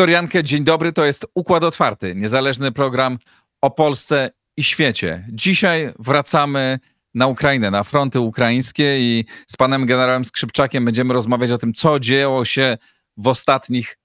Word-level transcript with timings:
Igor 0.00 0.10
Jankę, 0.10 0.44
dzień 0.44 0.64
dobry. 0.64 0.92
To 0.92 1.04
jest 1.04 1.26
Układ 1.34 1.64
Otwarty, 1.64 2.14
niezależny 2.14 2.72
program 2.72 3.18
o 3.60 3.70
Polsce 3.70 4.30
i 4.56 4.64
świecie. 4.64 5.26
Dzisiaj 5.32 5.92
wracamy 5.98 6.78
na 7.14 7.26
Ukrainę, 7.26 7.70
na 7.70 7.84
fronty 7.84 8.20
ukraińskie 8.20 9.00
i 9.00 9.24
z 9.46 9.56
panem 9.56 9.86
generałem 9.86 10.24
Skrzypczakiem 10.24 10.84
będziemy 10.84 11.14
rozmawiać 11.14 11.50
o 11.50 11.58
tym, 11.58 11.74
co 11.74 12.00
dzieło 12.00 12.44
się 12.44 12.78
w 13.16 13.28
ostatnich 13.28 13.98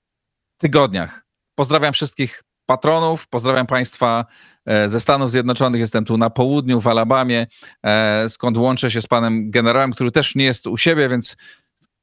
tygodniach. 0.57 1.25
Pozdrawiam 1.57 1.93
wszystkich 1.93 2.43
patronów, 2.65 3.27
pozdrawiam 3.27 3.67
państwa 3.67 4.25
e, 4.65 4.87
ze 4.87 5.01
Stanów 5.01 5.31
Zjednoczonych. 5.31 5.81
Jestem 5.81 6.05
tu 6.05 6.17
na 6.17 6.29
południu, 6.29 6.81
w 6.81 6.87
Alabamie, 6.87 7.47
e, 7.85 8.29
skąd 8.29 8.57
łączę 8.57 8.91
się 8.91 9.01
z 9.01 9.07
panem 9.07 9.51
generałem, 9.51 9.91
który 9.91 10.11
też 10.11 10.35
nie 10.35 10.45
jest 10.45 10.67
u 10.67 10.77
siebie, 10.77 11.09
więc 11.09 11.37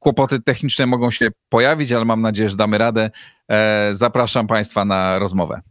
kłopoty 0.03 0.39
techniczne 0.39 0.85
mogą 0.85 1.11
się 1.11 1.29
pojawić, 1.49 1.91
ale 1.91 2.05
mam 2.05 2.21
nadzieję, 2.21 2.49
że 2.49 2.55
damy 2.55 2.77
radę. 2.77 3.11
E, 3.51 3.89
zapraszam 3.91 4.47
Państwa 4.47 4.85
na 4.85 5.19
rozmowę. 5.19 5.61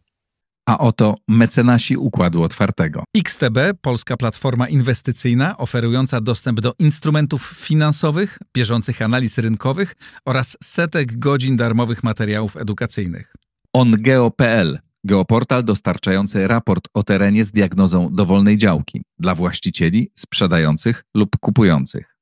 A 0.67 0.79
oto 0.79 1.15
mecenasi 1.29 1.97
Układu 1.97 2.43
Otwartego. 2.43 3.05
XTB, 3.17 3.59
polska 3.81 4.17
platforma 4.17 4.69
inwestycyjna 4.69 5.57
oferująca 5.59 6.21
dostęp 6.21 6.61
do 6.61 6.75
instrumentów 6.79 7.43
finansowych, 7.57 8.39
bieżących 8.55 9.03
analiz 9.03 9.39
rynkowych 9.39 9.95
oraz 10.25 10.57
setek 10.63 11.19
godzin 11.19 11.57
darmowych 11.57 12.03
materiałów 12.03 12.57
edukacyjnych. 12.57 13.35
OnGeo.pl, 13.73 14.79
geoportal 15.05 15.65
dostarczający 15.65 16.49
raport 16.49 16.89
o 16.95 17.03
terenie 17.03 17.45
z 17.45 17.53
diagnozą 17.53 18.09
dowolnej 18.13 18.59
działki 18.59 19.03
dla 19.19 19.35
właścicieli, 19.35 20.11
sprzedających 20.17 21.05
lub 21.15 21.37
kupujących. 21.41 22.17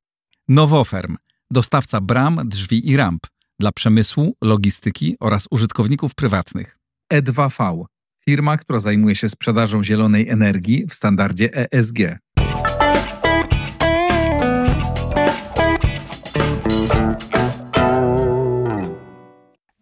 Nowoferm– 0.49 1.17
dostawca 1.51 2.01
bram, 2.01 2.41
drzwi 2.45 2.91
i 2.91 2.97
ramp 2.97 3.27
dla 3.61 3.73
przemysłu, 3.73 4.37
logistyki 4.43 5.17
oraz 5.21 5.47
użytkowników 5.51 6.15
prywatnych. 6.15 6.79
E2V 7.13 7.85
firma, 8.25 8.57
która 8.57 8.79
zajmuje 8.79 9.17
się 9.17 9.29
sprzedażą 9.29 9.85
zielonej 9.85 10.29
energii 10.29 10.87
w 10.87 10.95
standardzie 10.95 11.51
ESG. 11.73 11.99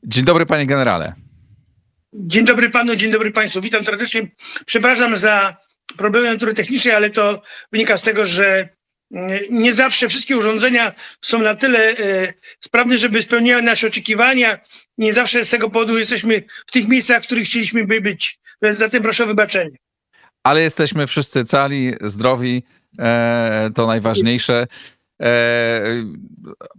Dzień 0.05 0.25
dobry, 0.25 0.47
panie 0.47 0.67
generale. 0.67 1.15
Dzień 2.13 2.45
dobry 2.45 2.71
panu, 2.71 2.97
dzień 2.97 3.13
dobry 3.13 3.33
państwu. 3.33 3.61
Witam 3.61 3.85
serdecznie. 3.85 4.31
Przepraszam 4.67 5.17
za 5.17 5.57
problemy 5.97 6.27
natury 6.33 6.55
technicznej, 6.55 6.95
ale 6.95 7.11
to 7.11 7.43
wynika 7.73 7.97
z 7.97 8.03
tego, 8.03 8.25
że 8.25 8.78
nie 9.51 9.75
zawsze 9.75 10.09
wszystkie 10.09 10.37
urządzenia 10.37 10.93
są 11.23 11.39
na 11.39 11.55
tyle 11.55 11.99
e, 11.99 12.33
sprawne, 12.61 12.99
żeby 12.99 13.23
spełniały 13.23 13.63
nasze 13.63 13.87
oczekiwania. 13.87 14.59
Nie 14.99 15.13
zawsze 15.13 15.45
z 15.45 15.51
tego 15.51 15.71
powodu 15.71 15.99
jesteśmy 15.99 16.43
w 16.67 16.73
tych 16.73 16.89
miejscach, 16.89 17.23
w 17.23 17.27
których 17.27 17.49
chcieliśmy 17.49 17.87
by 17.87 18.01
być. 18.01 18.39
Więc 18.63 18.79
za 18.79 18.89
tym 18.89 19.03
proszę 19.03 19.25
o 19.25 19.27
wybaczenie. 19.27 19.77
Ale 20.43 20.63
jesteśmy 20.63 21.07
wszyscy 21.07 21.45
cali, 21.45 21.95
zdrowi, 22.01 22.63
e, 22.99 23.71
to 23.75 23.87
najważniejsze. 23.87 24.67
E, 25.23 25.83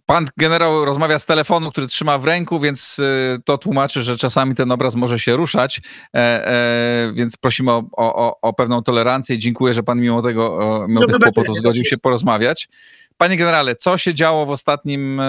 pan 0.05 0.27
generał 0.37 0.85
rozmawia 0.85 1.19
z 1.19 1.25
telefonu, 1.25 1.71
który 1.71 1.87
trzyma 1.87 2.17
w 2.17 2.25
ręku, 2.25 2.59
więc 2.59 2.99
e, 2.99 3.37
to 3.45 3.57
tłumaczy, 3.57 4.01
że 4.01 4.17
czasami 4.17 4.55
ten 4.55 4.71
obraz 4.71 4.95
może 4.95 5.19
się 5.19 5.35
ruszać, 5.35 5.81
e, 6.15 7.11
więc 7.13 7.37
prosimy 7.37 7.71
o, 7.71 7.83
o, 7.97 8.41
o 8.41 8.53
pewną 8.53 8.83
tolerancję 8.83 9.35
i 9.35 9.39
dziękuję, 9.39 9.73
że 9.73 9.83
pan 9.83 9.99
mimo 9.99 10.21
tego, 10.21 10.85
mimo 10.89 11.05
tych 11.05 11.15
kłopotów 11.15 11.57
zgodził 11.57 11.83
się 11.83 11.97
porozmawiać. 12.03 12.69
Panie 13.17 13.37
generale, 13.37 13.75
co 13.75 13.97
się 13.97 14.13
działo 14.13 14.45
w 14.45 14.51
ostatnim 14.51 15.21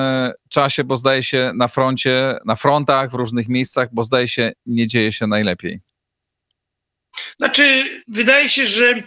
czasie, 0.48 0.84
bo 0.84 0.96
zdaje 0.96 1.22
się 1.22 1.52
na 1.54 1.68
froncie, 1.68 2.38
na 2.44 2.56
frontach, 2.56 3.10
w 3.10 3.14
różnych 3.14 3.48
miejscach, 3.48 3.88
bo 3.92 4.04
zdaje 4.04 4.28
się 4.28 4.52
nie 4.66 4.86
dzieje 4.86 5.12
się 5.12 5.26
najlepiej? 5.26 5.80
Znaczy, 7.36 7.84
wydaje 8.08 8.48
się, 8.48 8.66
że 8.66 9.02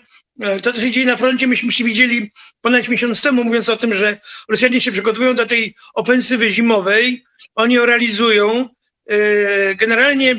to, 0.64 0.74
co 0.74 0.82
się 0.82 0.92
dzieje 0.92 1.06
na 1.06 1.18
froncie, 1.18 1.48
myśmy 1.48 1.72
się 1.72 1.84
widzieli 1.84 2.32
ponad 2.62 2.88
miesiąc 2.88 3.22
temu, 3.22 3.44
mówiąc 3.44 3.70
o 3.70 3.78
tym, 3.78 3.94
że 3.94 4.20
Rosjanie 4.50 4.82
się 4.82 4.92
przygotowują 4.92 5.36
do 5.36 5.46
tej 5.46 5.76
ofensywy 5.94 6.50
zimowej. 6.50 7.26
Oni 7.56 7.76
ją 7.76 7.86
realizują. 7.86 8.70
E, 9.10 9.76
generalnie 9.76 10.32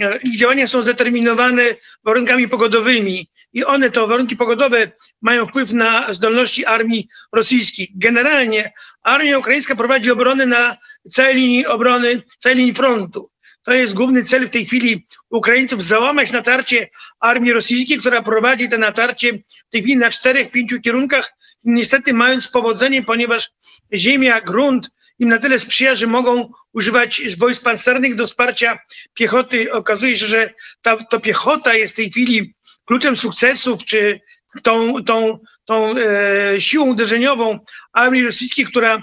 e, 0.00 0.18
ich 0.22 0.38
działania 0.38 0.68
są 0.68 0.82
zdeterminowane 0.82 1.62
warunkami 2.04 2.48
pogodowymi 2.48 3.28
i 3.52 3.64
one, 3.64 3.90
to 3.90 4.06
warunki 4.06 4.36
pogodowe, 4.36 4.92
mają 5.22 5.46
wpływ 5.46 5.72
na 5.72 6.14
zdolności 6.14 6.66
armii 6.66 7.08
rosyjskiej. 7.32 7.88
Generalnie 7.94 8.72
armia 9.02 9.38
ukraińska 9.38 9.76
prowadzi 9.76 10.10
obronę 10.10 10.46
na 10.46 10.76
całej 11.10 11.34
linii 11.34 11.66
obrony, 11.66 12.22
całej 12.38 12.58
linii 12.58 12.74
frontu. 12.74 13.30
To 13.68 13.74
jest 13.74 13.94
główny 13.94 14.24
cel 14.24 14.48
w 14.48 14.50
tej 14.50 14.66
chwili 14.66 15.06
Ukraińców, 15.30 15.84
załamać 15.84 16.32
natarcie 16.32 16.88
armii 17.20 17.52
rosyjskiej, 17.52 17.98
która 17.98 18.22
prowadzi 18.22 18.68
to 18.68 18.78
natarcie 18.78 19.32
w 19.32 19.70
tej 19.70 19.82
chwili 19.82 19.96
na 19.96 20.10
czterech, 20.10 20.50
pięciu 20.50 20.80
kierunkach, 20.80 21.32
niestety 21.64 22.14
mając 22.14 22.48
powodzenie, 22.48 23.02
ponieważ 23.02 23.50
ziemia, 23.94 24.40
grunt 24.40 24.90
im 25.18 25.28
na 25.28 25.38
tyle 25.38 25.58
sprzyja, 25.58 25.94
że 25.94 26.06
mogą 26.06 26.52
używać 26.72 27.22
wojsk 27.36 27.62
pancernych 27.62 28.14
do 28.14 28.26
wsparcia 28.26 28.78
piechoty. 29.14 29.72
Okazuje 29.72 30.16
się, 30.16 30.26
że 30.26 30.54
ta 30.82 30.96
to 30.96 31.20
piechota 31.20 31.74
jest 31.74 31.92
w 31.92 31.96
tej 31.96 32.10
chwili 32.10 32.54
kluczem 32.84 33.16
sukcesów, 33.16 33.84
czy 33.84 34.20
tą, 34.62 35.04
tą, 35.04 35.38
tą 35.64 35.94
e, 35.96 36.60
siłą 36.60 36.86
uderzeniową 36.86 37.58
armii 37.92 38.24
rosyjskiej, 38.24 38.66
która 38.66 39.02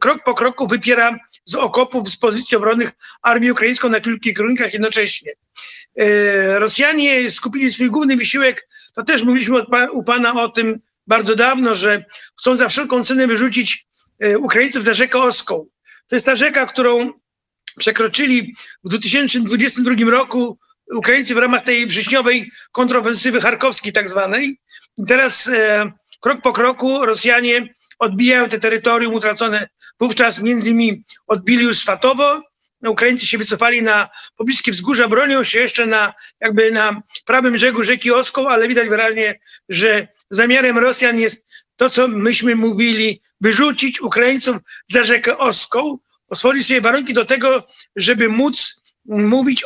krok 0.00 0.24
po 0.24 0.34
kroku 0.34 0.66
wypiera 0.66 1.18
z 1.46 1.54
okopów, 1.54 2.10
z 2.10 2.16
pozycji 2.16 2.56
obronnych 2.56 2.92
armię 3.22 3.52
ukraińską 3.52 3.88
na 3.88 4.00
kilku 4.00 4.20
kierunkach 4.20 4.72
jednocześnie. 4.72 5.32
E, 5.98 6.58
Rosjanie 6.58 7.30
skupili 7.30 7.72
swój 7.72 7.90
główny 7.90 8.16
wysiłek, 8.16 8.68
to 8.94 9.04
też 9.04 9.22
mówiliśmy 9.22 9.62
u 9.92 10.04
Pana 10.04 10.42
o 10.42 10.48
tym 10.48 10.80
bardzo 11.06 11.36
dawno, 11.36 11.74
że 11.74 12.04
chcą 12.40 12.56
za 12.56 12.68
wszelką 12.68 13.04
cenę 13.04 13.26
wyrzucić 13.26 13.86
e, 14.18 14.38
Ukraińców 14.38 14.84
za 14.84 14.94
rzekę 14.94 15.18
Oską. 15.18 15.66
To 16.08 16.16
jest 16.16 16.26
ta 16.26 16.36
rzeka, 16.36 16.66
którą 16.66 17.12
przekroczyli 17.78 18.54
w 18.84 18.88
2022 18.88 20.10
roku 20.10 20.58
Ukraińcy 20.94 21.34
w 21.34 21.38
ramach 21.38 21.64
tej 21.64 21.86
wrześniowej 21.86 22.50
kontrofensywy 22.72 23.40
charkowskiej 23.40 23.92
tak 23.92 24.08
zwanej. 24.08 24.58
I 24.98 25.04
teraz 25.04 25.48
e, 25.48 25.92
krok 26.20 26.42
po 26.42 26.52
kroku 26.52 27.06
Rosjanie 27.06 27.74
odbijają 27.98 28.48
te 28.48 28.60
terytorium 28.60 29.14
utracone 29.14 29.68
wówczas 30.00 30.42
między 30.42 30.70
innymi 30.70 31.02
odbili 31.26 31.64
już 31.64 31.78
Swatowo, 31.78 32.42
Ukraińcy 32.88 33.26
się 33.26 33.38
wycofali 33.38 33.82
na 33.82 34.08
pobliskie 34.36 34.72
wzgórza, 34.72 35.08
bronią 35.08 35.44
się 35.44 35.58
jeszcze 35.58 35.86
na 35.86 36.14
jakby 36.40 36.70
na 36.70 37.02
prawym 37.24 37.54
brzegu 37.54 37.84
rzeki 37.84 38.12
Oskoł, 38.12 38.48
ale 38.48 38.68
widać 38.68 38.88
wyraźnie, 38.88 39.40
że 39.68 40.08
zamiarem 40.30 40.78
Rosjan 40.78 41.20
jest 41.20 41.46
to, 41.76 41.90
co 41.90 42.08
myśmy 42.08 42.56
mówili, 42.56 43.20
wyrzucić 43.40 44.00
Ukraińców 44.00 44.56
za 44.86 45.04
rzekę 45.04 45.38
Oskoł, 45.38 46.00
stworzyć 46.34 46.66
sobie 46.66 46.80
warunki 46.80 47.14
do 47.14 47.24
tego, 47.24 47.68
żeby 47.96 48.28
móc 48.28 48.80
mówić 49.04 49.64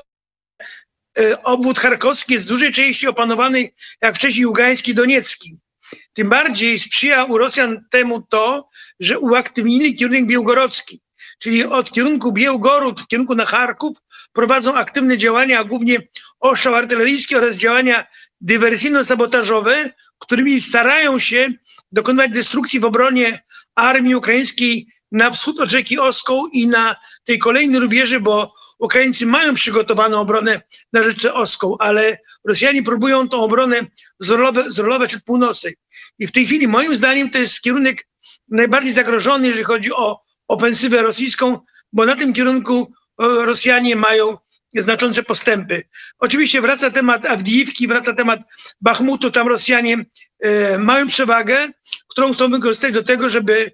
e, 1.19 1.43
obwód 1.43 1.79
charkowski 1.79 2.33
jest 2.33 2.45
w 2.45 2.49
dużej 2.49 2.73
części 2.73 3.09
opanowany, 3.09 3.71
jak 4.03 4.17
wcześniej 4.17 4.47
Ługański, 4.47 4.95
Doniecki. 4.95 5.59
Tym 6.13 6.29
bardziej 6.29 6.79
sprzyja 6.79 7.25
u 7.25 7.39
Rosjan 7.39 7.85
temu 7.91 8.23
to, 8.23 8.69
że 9.01 9.19
uaktywnili 9.19 9.97
kierunek 9.97 10.27
białgorodzki, 10.27 11.01
czyli 11.39 11.65
od 11.65 11.93
kierunku 11.93 12.33
Białgorod 12.33 13.01
w 13.01 13.07
kierunku 13.07 13.35
na 13.35 13.45
Charków 13.47 13.97
prowadzą 14.33 14.75
aktywne 14.75 15.19
działania, 15.19 15.65
głównie 15.65 15.99
ostrzał 16.41 16.75
artyleryjski 16.75 17.37
oraz 17.37 17.57
działania 17.57 18.07
dywersyjno-sabotażowe, 18.41 19.91
którymi 20.19 20.61
starają 20.61 21.19
się 21.19 21.49
dokonywać 21.93 22.31
destrukcji 22.31 22.81
w 22.81 22.85
obronie 22.85 23.43
armii 23.75 24.15
ukraińskiej 24.15 24.87
na 25.13 25.31
wschód 25.31 25.61
od 25.61 25.71
rzeki 25.71 25.99
Oskoł 25.99 26.47
i 26.47 26.67
na 26.67 26.97
tej 27.25 27.39
kolejnej 27.39 27.81
rubieży, 27.81 28.21
bo 28.21 28.53
Ukraińcy 28.79 29.27
mają 29.27 29.55
przygotowaną 29.55 30.21
obronę 30.21 30.63
na 30.93 31.03
rzece 31.03 31.35
Oskoł, 31.35 31.77
ale 31.81 32.19
Rosjanie 32.45 32.83
próbują 32.83 33.29
tą 33.29 33.45
obronę 33.45 33.87
zrolować 34.69 35.15
od 35.15 35.25
północy. 35.25 35.75
I 36.19 36.27
w 36.27 36.33
tej 36.33 36.47
chwili 36.47 36.69
moim 36.69 36.97
zdaniem 36.97 37.31
to 37.31 37.39
jest 37.39 37.61
kierunek 37.61 38.07
najbardziej 38.49 38.93
zagrożony, 38.93 39.47
jeżeli 39.47 39.65
chodzi 39.65 39.93
o 39.93 40.21
ofensywę 40.49 41.03
rosyjską, 41.03 41.59
bo 41.93 42.07
na 42.07 42.17
tym 42.17 42.33
kierunku 42.33 42.93
e, 43.23 43.25
Rosjanie 43.45 43.97
mają 43.97 44.37
znaczące 44.75 45.23
postępy. 45.23 45.83
Oczywiście 46.19 46.61
wraca 46.61 46.91
temat 46.91 47.27
Awdijiwki, 47.27 47.89
wraca 47.89 48.15
temat 48.15 48.41
Bachmutu, 48.81 49.31
tam 49.31 49.49
Rosjanie 49.49 50.05
e, 50.41 50.79
mają 50.79 51.07
przewagę, 51.07 51.69
którą 52.09 52.33
chcą 52.33 52.51
wykorzystać 52.51 52.93
do 52.93 53.05
tego, 53.05 53.29
żeby 53.29 53.73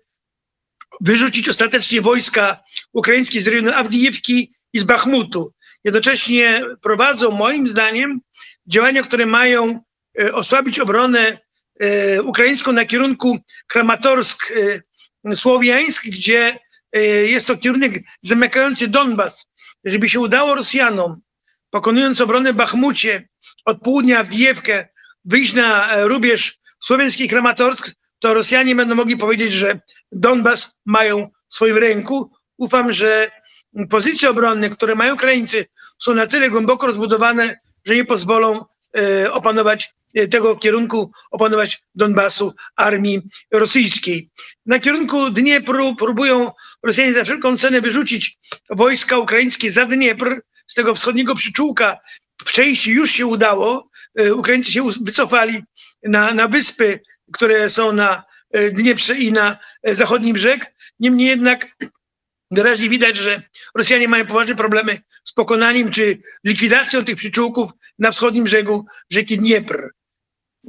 wyrzucić 1.00 1.48
ostatecznie 1.48 2.00
wojska 2.00 2.64
ukraińskie 2.92 3.40
z 3.40 3.46
rejonu 3.46 3.72
Awdijiwki 3.72 4.52
i 4.72 4.78
z 4.78 4.84
Bachmutu. 4.84 5.52
Jednocześnie 5.84 6.62
prowadzą 6.82 7.30
moim 7.30 7.68
zdaniem 7.68 8.20
działania, 8.66 9.02
które 9.02 9.26
mają 9.26 9.80
e, 10.20 10.32
osłabić 10.32 10.78
obronę 10.78 11.38
e, 11.80 12.22
ukraińską 12.22 12.72
na 12.72 12.84
kierunku 12.84 13.38
Kramatorsk, 13.66 14.52
e, 14.52 14.80
gdzie 16.04 16.58
jest 17.26 17.46
to 17.46 17.56
kierunek 17.56 17.92
zamykający 18.22 18.88
Donbas. 18.88 19.50
Jeżeli 19.84 20.10
się 20.10 20.20
udało 20.20 20.54
Rosjanom, 20.54 21.20
pokonując 21.70 22.20
obronę 22.20 22.54
Bachmucie, 22.54 23.28
od 23.64 23.82
południa 23.82 24.24
w 24.24 24.28
Diewkę, 24.28 24.88
wyjść 25.24 25.54
na 25.54 25.96
rubież 26.06 26.58
słowiański 26.84 27.28
Kramatorsk, 27.28 27.94
to 28.18 28.34
Rosjanie 28.34 28.74
będą 28.74 28.94
mogli 28.94 29.16
powiedzieć, 29.16 29.52
że 29.52 29.80
Donbas 30.12 30.76
mają 30.86 31.30
w 31.48 31.54
swoim 31.54 31.78
ręku. 31.78 32.30
Ufam, 32.56 32.92
że 32.92 33.30
pozycje 33.90 34.30
obronne, 34.30 34.70
które 34.70 34.94
mają 34.94 35.14
Ukraińcy, 35.14 35.66
są 35.98 36.14
na 36.14 36.26
tyle 36.26 36.50
głęboko 36.50 36.86
rozbudowane, 36.86 37.60
że 37.84 37.94
nie 37.94 38.04
pozwolą 38.04 38.64
e, 38.98 39.32
opanować 39.32 39.94
e, 40.14 40.28
tego 40.28 40.56
kierunku, 40.56 41.10
opanować 41.30 41.82
Donbasu 41.94 42.54
armii 42.76 43.22
rosyjskiej. 43.52 44.30
Na 44.66 44.78
kierunku 44.78 45.30
Dniepru 45.30 45.96
próbują 45.96 46.52
Rosjanie 46.82 47.12
za 47.12 47.24
wszelką 47.24 47.56
cenę 47.56 47.80
wyrzucić 47.80 48.38
wojska 48.70 49.18
ukraińskie 49.18 49.70
za 49.70 49.86
Dniepr, 49.86 50.40
z 50.66 50.74
tego 50.74 50.94
wschodniego 50.94 51.34
przyczółka. 51.34 51.98
W 52.46 52.52
części 52.52 52.90
już 52.90 53.10
się 53.10 53.26
udało. 53.26 53.90
E, 54.18 54.34
Ukraińcy 54.34 54.72
się 54.72 54.84
wycofali 55.04 55.62
na, 56.02 56.34
na 56.34 56.48
wyspy, 56.48 57.00
które 57.32 57.70
są 57.70 57.92
na 57.92 58.24
Dnieprze 58.72 59.14
i 59.14 59.32
na 59.32 59.58
zachodni 59.84 60.32
brzeg. 60.32 60.74
Niemniej 61.00 61.28
jednak 61.28 61.66
Wyraźnie 62.50 62.88
widać, 62.88 63.16
że 63.16 63.42
Rosjanie 63.74 64.08
mają 64.08 64.26
poważne 64.26 64.54
problemy 64.54 64.98
z 65.24 65.32
pokonaniem 65.32 65.90
czy 65.90 66.18
likwidacją 66.44 67.04
tych 67.04 67.16
przyczółków 67.16 67.70
na 67.98 68.10
wschodnim 68.10 68.44
brzegu 68.44 68.86
rzeki 69.10 69.38
Dniepr. 69.38 69.90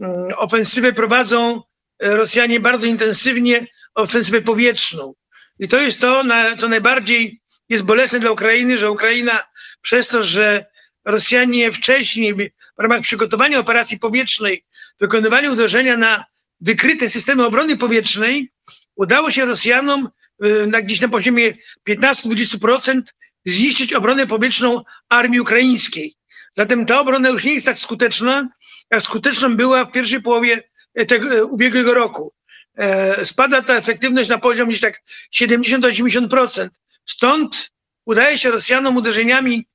Mm, 0.01 0.33
ofensywę 0.35 0.93
prowadzą 0.93 1.61
e, 1.99 2.15
Rosjanie 2.15 2.59
bardzo 2.59 2.87
intensywnie, 2.87 3.67
ofensywę 3.95 4.41
powietrzną. 4.41 5.13
I 5.59 5.67
to 5.67 5.81
jest 5.81 6.01
to, 6.01 6.23
co 6.57 6.69
najbardziej 6.69 7.41
jest 7.69 7.83
bolesne 7.83 8.19
dla 8.19 8.31
Ukrainy, 8.31 8.77
że 8.77 8.91
Ukraina 8.91 9.43
przez 9.81 10.07
to, 10.07 10.23
że 10.23 10.65
Rosjanie 11.05 11.71
wcześniej 11.71 12.33
w 12.33 12.49
ramach 12.77 13.01
przygotowania 13.01 13.59
operacji 13.59 13.99
powietrznej 13.99 14.65
wykonywali 14.99 15.49
uderzenia 15.49 15.97
na 15.97 16.25
wykryte 16.61 17.09
systemy 17.09 17.45
obrony 17.45 17.77
powietrznej, 17.77 18.51
udało 18.95 19.31
się 19.31 19.45
Rosjanom 19.45 20.09
Y, 20.45 20.67
na, 20.67 20.81
gdzieś 20.81 21.01
na 21.01 21.07
poziomie 21.07 21.53
15-20% 21.89 23.01
zniszczyć 23.45 23.93
obronę 23.93 24.27
powietrzną 24.27 24.81
armii 25.09 25.39
ukraińskiej. 25.39 26.15
Zatem 26.53 26.85
ta 26.85 26.99
obrona 26.99 27.29
już 27.29 27.43
nie 27.43 27.53
jest 27.53 27.65
tak 27.65 27.79
skuteczna, 27.79 28.49
jak 28.91 29.01
skuteczna 29.01 29.49
była 29.49 29.85
w 29.85 29.91
pierwszej 29.91 30.21
połowie 30.21 30.63
e, 30.93 31.05
tego 31.05 31.35
e, 31.35 31.45
ubiegłego 31.45 31.93
roku. 31.93 32.33
E, 32.77 33.25
spada 33.25 33.61
ta 33.61 33.75
efektywność 33.75 34.29
na 34.29 34.37
poziom 34.37 34.69
gdzieś 34.69 34.81
tak 34.81 35.01
70-80%. 35.35 36.69
Stąd 37.05 37.71
udaje 38.05 38.39
się 38.39 38.51
Rosjanom 38.51 38.97
uderzeniami 38.97 39.67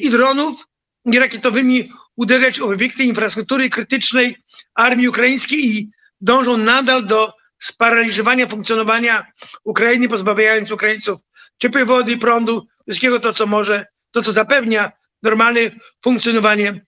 i 0.00 0.10
dronów, 0.10 0.66
i 1.04 1.18
rakietowymi 1.18 1.92
uderzać 2.16 2.58
w 2.58 2.62
obiekty 2.62 3.04
infrastruktury 3.04 3.70
krytycznej 3.70 4.36
armii 4.74 5.08
ukraińskiej 5.08 5.76
i 5.76 5.90
dążą 6.20 6.56
nadal 6.56 7.06
do 7.06 7.32
sparaliżowania 7.58 8.46
funkcjonowania 8.46 9.26
Ukrainy, 9.64 10.08
pozbawiając 10.08 10.70
Ukraińców 10.70 11.20
ciepłej 11.58 11.84
wody, 11.84 12.18
prądu, 12.18 12.66
wszystkiego 12.88 13.20
to, 13.20 13.32
co 13.32 13.46
może, 13.46 13.86
to, 14.10 14.22
co 14.22 14.32
zapewnia 14.32 14.92
normalne 15.22 15.60
funkcjonowanie 16.04 16.86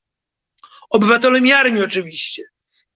obywatelom 0.91 1.47
i 1.47 1.53
armii 1.53 1.83
oczywiście. 1.83 2.43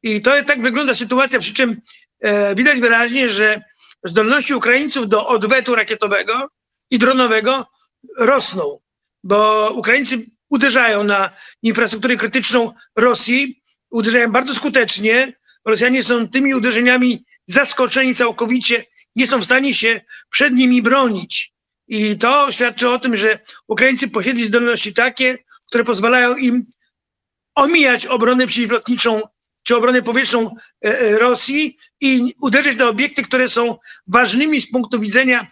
I 0.03 0.23
to 0.23 0.31
tak 0.45 0.63
wygląda 0.63 0.95
sytuacja, 0.95 1.39
przy 1.39 1.55
czym 1.55 1.81
e, 2.21 2.55
widać 2.55 2.81
wyraźnie, 2.81 3.29
że 3.29 3.63
zdolności 4.05 4.55
Ukraińców 4.55 5.09
do 5.09 5.29
odwetu 5.29 5.75
rakietowego 5.75 6.49
i 6.91 6.99
dronowego 6.99 7.67
rosną, 8.19 8.79
bo 9.25 9.71
Ukraińcy 9.71 10.27
uderzają 10.51 11.05
na 11.05 11.31
infrastrukturę 11.63 12.17
krytyczną 12.17 12.73
Rosji, 12.97 13.63
uderzają 13.91 14.33
bardzo 14.33 14.55
skutecznie. 14.55 15.33
Rosjanie 15.65 16.03
są 16.03 16.29
tymi 16.29 16.55
uderzeniami 16.55 17.25
zaskoczeni 17.47 18.15
całkowicie, 18.15 18.85
nie 19.17 19.27
są 19.27 19.41
w 19.41 19.45
stanie 19.45 19.75
się 19.75 20.01
przed 20.31 20.55
nimi 20.55 20.83
bronić. 20.83 21.53
I 21.89 22.19
to 22.19 22.53
świadczy 22.53 22.89
o 22.89 22.99
tym, 22.99 23.17
że 23.17 23.39
Ukraińcy 23.69 24.09
posiedli 24.09 24.47
zdolności 24.47 24.95
takie, 24.95 25.39
które 25.69 25.85
pozwalają 25.85 26.37
im 26.37 26.67
omijać 27.55 28.07
obronę 28.07 28.47
przeciwlotniczą 28.47 29.21
czy 29.63 29.77
obronę 29.77 30.03
powietrzną 30.03 30.55
e, 30.85 31.01
e, 31.01 31.19
Rosji 31.19 31.77
i 32.01 32.35
uderzyć 32.41 32.79
na 32.79 32.89
obiekty, 32.89 33.23
które 33.23 33.49
są 33.49 33.79
ważnymi 34.07 34.61
z 34.61 34.71
punktu 34.71 35.01
widzenia 35.01 35.47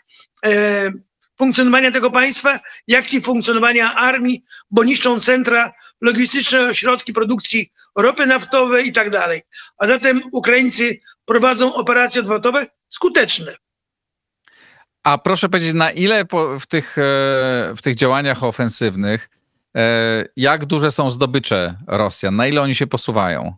e, 0.45 0.93
funkcjonowania 1.39 1.91
tego 1.93 2.11
państwa, 2.11 2.61
jak 2.87 3.15
i 3.15 3.21
funkcjonowania 3.21 3.95
armii, 3.95 4.45
bo 4.71 4.85
niszczą 4.85 5.21
centra 5.21 5.73
logistyczne, 6.01 6.61
ośrodki 6.61 7.13
produkcji 7.13 7.73
ropy 7.97 8.27
naftowej 8.27 8.89
i 8.89 8.93
tak 8.93 9.11
dalej. 9.11 9.43
A 9.79 9.87
zatem 9.87 10.21
Ukraińcy 10.33 11.01
prowadzą 11.25 11.75
operacje 11.75 12.21
odwrotowe 12.21 12.67
skuteczne. 12.89 13.57
A 15.05 15.19
proszę 15.19 15.49
powiedzieć, 15.49 15.73
na 15.73 15.91
ile 15.91 16.25
w 16.61 16.67
tych, 16.67 16.99
e, 16.99 17.03
w 17.77 17.83
tych 17.83 17.95
działaniach 17.95 18.45
ofensywnych, 18.45 19.31
e, 19.77 20.25
jak 20.37 20.67
duże 20.67 20.91
są 20.91 21.11
zdobycze 21.11 21.79
Rosjan? 21.87 22.37
Na 22.37 22.47
ile 22.47 22.63
oni 22.63 22.75
się 22.75 22.87
posuwają? 22.87 23.55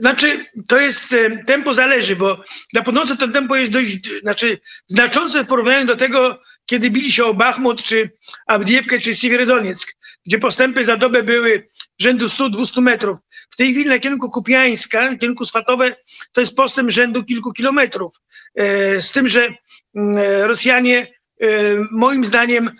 Znaczy, 0.00 0.44
to 0.68 0.80
jest, 0.80 1.12
e, 1.12 1.44
tempo 1.44 1.74
zależy, 1.74 2.16
bo 2.16 2.44
na 2.74 2.82
północy 2.82 3.16
to 3.16 3.28
tempo 3.28 3.56
jest 3.56 3.72
dość, 3.72 3.98
znaczy, 4.22 4.58
znaczące 4.88 5.44
w 5.44 5.46
porównaniu 5.46 5.86
do 5.86 5.96
tego, 5.96 6.40
kiedy 6.66 6.90
bili 6.90 7.12
się 7.12 7.24
o 7.24 7.34
Bachmut, 7.34 7.84
czy 7.84 8.10
Abdiewkę, 8.46 8.98
czy 8.98 9.14
Siewierodonieck, 9.14 9.96
gdzie 10.26 10.38
postępy 10.38 10.84
za 10.84 10.96
dobę 10.96 11.22
były 11.22 11.68
rzędu 11.98 12.26
100-200 12.26 12.82
metrów. 12.82 13.18
W 13.50 13.56
tej 13.56 13.72
chwili 13.72 13.90
na 13.90 13.98
kierunku 13.98 14.30
Kupiańska, 14.30 15.10
na 15.10 15.18
kierunku 15.18 15.44
Swatowe, 15.44 15.96
to 16.32 16.40
jest 16.40 16.56
postęp 16.56 16.90
rzędu 16.90 17.24
kilku 17.24 17.52
kilometrów. 17.52 18.14
E, 18.54 19.02
z 19.02 19.12
tym, 19.12 19.28
że 19.28 19.48
mm, 19.94 20.16
e, 20.18 20.46
Rosjanie, 20.46 21.18
moim 21.90 22.26
zdaniem, 22.26 22.70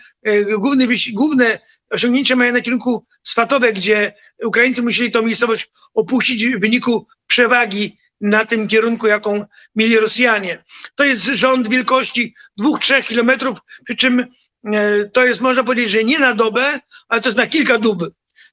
główne 1.13 1.59
osiągnięcia 1.91 2.37
mają 2.37 2.53
na 2.53 2.61
kierunku 2.61 3.07
Swatowe, 3.23 3.73
gdzie 3.73 4.13
Ukraińcy 4.45 4.83
musieli 4.83 5.11
tą 5.11 5.23
miejscowość 5.23 5.71
opuścić 5.95 6.47
w 6.47 6.61
wyniku 6.61 7.07
przewagi 7.27 7.99
na 8.21 8.47
tym 8.47 8.69
kierunku, 8.69 9.07
jaką 9.07 9.45
mieli 9.75 9.99
Rosjanie. 9.99 10.65
To 10.95 11.05
jest 11.05 11.25
rząd 11.25 11.69
wielkości 11.69 12.35
2-3 12.61 13.05
kilometrów, 13.05 13.59
przy 13.85 13.97
czym 13.97 14.21
e, 14.21 15.05
to 15.13 15.25
jest, 15.25 15.41
można 15.41 15.65
powiedzieć, 15.65 15.91
że 15.91 16.05
nie 16.05 16.19
na 16.19 16.35
dobę, 16.35 16.81
ale 17.09 17.21
to 17.21 17.29
jest 17.29 17.39
na 17.39 17.47
kilka 17.47 17.79
dób. 17.79 17.99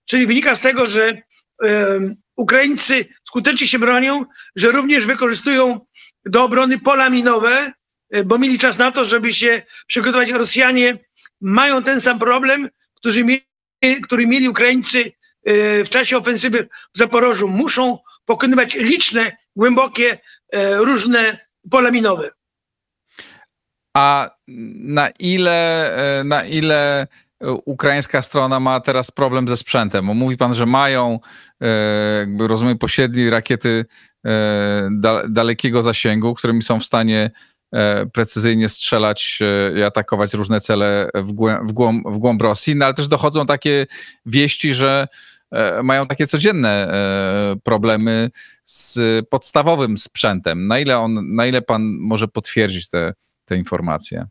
Czyli 0.06 0.28
wynika 0.28 0.56
z 0.56 0.62
tego, 0.62 0.86
że 0.86 1.22
um, 1.60 2.16
Ukraińcy 2.36 3.06
skutecznie 3.28 3.68
się 3.68 3.80
bronią, 3.80 4.26
że 4.56 4.72
również 4.72 5.06
wykorzystują 5.06 5.80
do 6.26 6.44
obrony 6.44 6.80
pola 6.80 7.10
minowe, 7.10 7.74
e, 8.10 8.24
bo 8.24 8.38
mieli 8.38 8.60
czas 8.60 8.78
na 8.78 8.92
to, 8.92 9.06
żeby 9.06 9.34
się 9.34 9.62
przygotować. 9.88 10.30
Rosjanie 10.30 10.98
mają 11.42 11.84
ten 11.84 12.02
sam 12.02 12.20
problem, 12.20 12.70
którzy 13.06 13.24
mieli, 13.24 14.02
który 14.04 14.28
mieli 14.28 14.50
Ukraińcy 14.50 15.12
e, 15.44 15.84
w 15.84 15.90
czasie 15.90 16.18
ofensywy 16.18 16.68
w 16.96 16.98
Zaporożu, 16.98 17.48
muszą 17.48 17.98
pokonywać 18.26 18.76
liczne, 18.76 19.38
głębokie, 19.56 20.20
e, 20.54 20.78
różne 20.78 21.38
pola 21.72 21.92
minowe. 21.92 22.30
A 23.98 24.30
na 24.78 25.10
ile, 25.10 26.20
e, 26.20 26.24
na 26.24 26.46
ile 26.46 27.08
ukraińska 27.66 28.22
strona 28.22 28.60
ma 28.60 28.80
teraz 28.80 29.12
problem 29.12 29.48
ze 29.48 29.58
sprzętem? 29.58 30.08
Bo 30.08 30.14
mówi 30.14 30.38
pan, 30.38 30.54
że 30.54 30.66
mają, 30.66 31.20
jakby 32.20 32.48
rozumiem, 32.48 32.78
posiedli 32.78 33.30
rakiety 33.30 33.86
dalekiego 35.30 35.82
zasięgu, 35.82 36.34
którymi 36.34 36.62
są 36.62 36.80
w 36.80 36.84
stanie 36.84 37.32
precyzyjnie 38.14 38.70
strzelać 38.70 39.40
e, 39.42 39.80
i 39.80 39.84
atakować 39.84 40.34
różne 40.34 40.62
cele 40.62 41.10
w 41.16 41.32
głąb, 41.32 41.70
w 41.70 41.72
głąb, 41.74 42.08
w 42.08 42.18
głąb 42.18 42.42
Rosji, 42.42 42.76
no 42.76 42.86
ale 42.86 42.94
też 42.94 43.08
dochodzą 43.08 43.46
takie 43.46 43.88
wieści, 44.26 44.74
że 44.74 45.08
e, 45.52 45.84
mają 45.84 46.08
takie 46.08 46.28
codzienne 46.28 46.94
problemy 47.64 48.32
z 48.66 49.00
podstawowym 49.30 49.98
sprzętem. 49.98 50.68
Na 50.68 50.80
ile, 50.80 51.00
on, 51.00 51.36
na 51.36 51.46
ile 51.46 51.62
pan 51.62 51.98
może 52.00 52.28
potwierdzić 52.28 52.90
te, 52.90 53.14
te 53.46 53.58
informacje? 53.58 54.28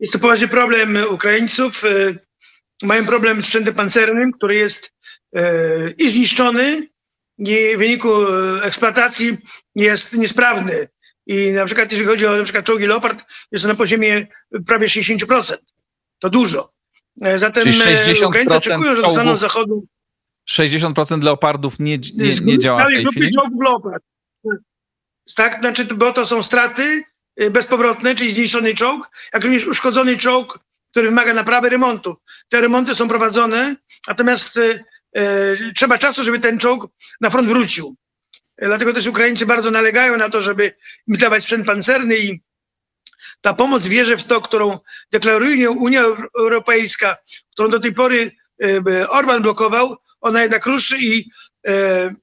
Jest 0.00 0.12
to 0.12 0.18
poważny 0.18 0.48
problem 0.48 0.98
Ukraińców. 1.10 1.82
Mają 2.82 3.06
problem 3.06 3.42
z 3.42 3.44
sprzętem 3.44 3.74
pancernym, 3.74 4.32
który 4.32 4.54
jest 4.54 4.94
i 5.98 6.10
zniszczony, 6.10 6.88
i 7.38 7.74
w 7.74 7.78
wyniku 7.78 8.08
eksploatacji 8.62 9.38
jest 9.74 10.12
niesprawny. 10.12 10.88
I 11.26 11.50
na 11.50 11.66
przykład 11.66 11.92
jeżeli 11.92 12.08
chodzi 12.08 12.26
o 12.26 12.36
na 12.36 12.44
przykład 12.44 12.64
czołgi 12.64 12.86
Leopard, 12.86 13.24
jest 13.52 13.64
na 13.64 13.74
poziomie 13.74 14.26
prawie 14.66 14.86
60%. 14.86 15.56
To 16.18 16.30
dużo. 16.30 16.70
E, 17.22 17.38
zatem 17.38 17.62
Czyli 17.62 17.78
60% 17.78 18.22
e, 18.22 18.26
Ukraińcy 18.26 18.54
oczekują, 18.54 18.96
że 18.96 19.02
dostaną 19.02 19.36
zachodu. 19.36 19.82
60% 20.50 21.22
Leopardów 21.22 21.78
nie, 21.78 21.98
nie, 21.98 22.34
nie 22.42 22.58
działa 22.58 22.84
w 22.84 22.88
tej 22.88 23.06
chwili? 23.06 23.30
czołgów 23.34 23.62
Leopard. 23.62 24.04
Tak, 25.36 25.60
znaczy, 25.60 25.84
bo 25.84 26.12
to 26.12 26.26
są 26.26 26.42
straty 26.42 27.04
y, 27.40 27.50
bezpowrotne, 27.50 28.14
czyli 28.14 28.34
zniszczony 28.34 28.74
czołg, 28.74 29.10
jak 29.34 29.44
również 29.44 29.66
uszkodzony 29.66 30.16
czołg, 30.16 30.58
który 30.90 31.08
wymaga 31.08 31.34
naprawy 31.34 31.68
remontu. 31.68 32.16
Te 32.48 32.60
remonty 32.60 32.94
są 32.94 33.08
prowadzone, 33.08 33.76
natomiast 34.08 34.56
y, 34.56 34.84
trzeba 35.74 35.98
czasu, 35.98 36.24
żeby 36.24 36.40
ten 36.40 36.58
czołg 36.58 36.88
na 37.20 37.30
front 37.30 37.48
wrócił. 37.48 37.96
Dlatego 38.66 38.92
też 38.92 39.06
Ukraińcy 39.06 39.46
bardzo 39.46 39.70
nalegają 39.70 40.16
na 40.16 40.30
to, 40.30 40.42
żeby 40.42 40.74
im 41.08 41.16
dawać 41.16 41.42
sprzęt 41.42 41.66
pancerny 41.66 42.16
i 42.16 42.40
ta 43.40 43.54
pomoc 43.54 43.86
wierzę 43.86 44.16
w 44.16 44.24
to, 44.24 44.40
którą 44.40 44.78
deklaruje 45.12 45.70
Unia 45.70 46.02
Europejska, 46.38 47.16
którą 47.52 47.68
do 47.68 47.80
tej 47.80 47.92
pory 47.92 48.30
Orban 49.08 49.42
blokował, 49.42 49.96
ona 50.20 50.42
jednak 50.42 50.66
ruszy 50.66 50.98
i 51.00 51.30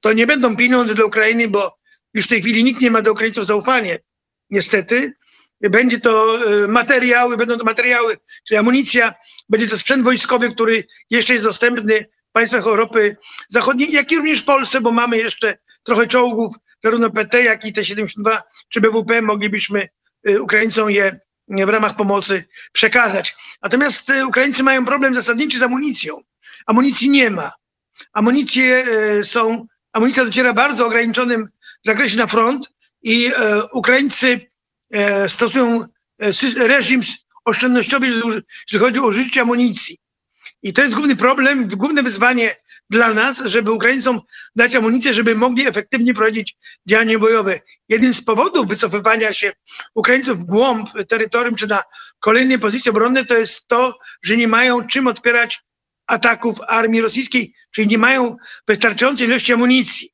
to 0.00 0.12
nie 0.12 0.26
będą 0.26 0.56
pieniądze 0.56 0.94
dla 0.94 1.04
Ukrainy, 1.04 1.48
bo 1.48 1.78
już 2.14 2.26
w 2.26 2.28
tej 2.28 2.40
chwili 2.40 2.64
nikt 2.64 2.80
nie 2.80 2.90
ma 2.90 3.02
do 3.02 3.12
Ukraińców 3.12 3.46
zaufania, 3.46 3.96
niestety. 4.50 5.12
Będzie 5.60 6.00
to 6.00 6.38
e, 6.64 6.68
materiały, 6.68 7.36
będą 7.36 7.58
to 7.58 7.64
materiały, 7.64 8.18
czyli 8.46 8.58
amunicja, 8.58 9.14
będzie 9.48 9.68
to 9.68 9.78
sprzęt 9.78 10.04
wojskowy, 10.04 10.54
który 10.54 10.84
jeszcze 11.10 11.32
jest 11.32 11.44
dostępny 11.44 12.06
państwach 12.32 12.66
Europy 12.66 13.16
Zachodniej, 13.48 13.92
jak 13.92 14.12
i 14.12 14.16
również 14.16 14.42
w 14.42 14.44
Polsce, 14.44 14.80
bo 14.80 14.92
mamy 14.92 15.16
jeszcze 15.16 15.58
trochę 15.82 16.06
czołgów, 16.06 16.56
zarówno 16.84 17.10
PT, 17.10 17.42
jak 17.42 17.64
i 17.64 17.72
T-72 17.72 18.38
czy 18.68 18.80
BWP, 18.80 19.22
moglibyśmy 19.22 19.88
e, 20.28 20.40
Ukraińcom 20.40 20.90
je 20.90 21.20
w 21.48 21.68
ramach 21.68 21.96
pomocy 21.96 22.44
przekazać. 22.72 23.36
Natomiast 23.62 24.10
e, 24.10 24.26
Ukraińcy 24.26 24.62
mają 24.62 24.84
problem 24.84 25.14
zasadniczy 25.14 25.58
z 25.58 25.62
amunicją. 25.62 26.20
Amunicji 26.66 27.10
nie 27.10 27.30
ma. 27.30 27.52
Amunicje 28.12 28.86
są, 29.24 29.66
amunicja 29.92 30.24
dociera 30.24 30.52
w 30.52 30.56
bardzo 30.56 30.86
ograniczonym 30.86 31.48
zakresie 31.84 32.16
na 32.16 32.26
front 32.26 32.72
i 33.02 33.30
Ukraińcy 33.72 34.40
stosują 35.28 35.86
reżim 36.56 37.02
oszczędnościowy, 37.44 38.06
jeżeli 38.06 38.42
chodzi 38.78 38.98
o 38.98 39.06
użycie 39.06 39.40
amunicji. 39.40 39.96
I 40.62 40.72
to 40.72 40.82
jest 40.82 40.94
główny 40.94 41.16
problem, 41.16 41.68
główne 41.68 42.02
wyzwanie 42.02 42.56
dla 42.90 43.14
nas, 43.14 43.38
żeby 43.44 43.70
Ukraińcom 43.70 44.20
dać 44.56 44.76
amunicję, 44.76 45.14
żeby 45.14 45.34
mogli 45.34 45.66
efektywnie 45.66 46.14
prowadzić 46.14 46.56
działania 46.86 47.18
bojowe. 47.18 47.60
Jednym 47.88 48.14
z 48.14 48.24
powodów 48.24 48.68
wycofywania 48.68 49.32
się 49.32 49.52
Ukraińców 49.94 50.38
w 50.38 50.44
głąb 50.44 50.88
terytorium 51.08 51.54
czy 51.54 51.66
na 51.66 51.82
kolejne 52.18 52.58
pozycje 52.58 52.90
obronne 52.90 53.24
to 53.24 53.38
jest 53.38 53.68
to, 53.68 53.98
że 54.22 54.36
nie 54.36 54.48
mają 54.48 54.86
czym 54.86 55.06
odpierać 55.06 55.60
ataków 56.06 56.58
armii 56.68 57.00
rosyjskiej, 57.00 57.54
czyli 57.70 57.88
nie 57.88 57.98
mają 57.98 58.36
wystarczającej 58.68 59.26
ilości 59.26 59.52
amunicji. 59.52 60.10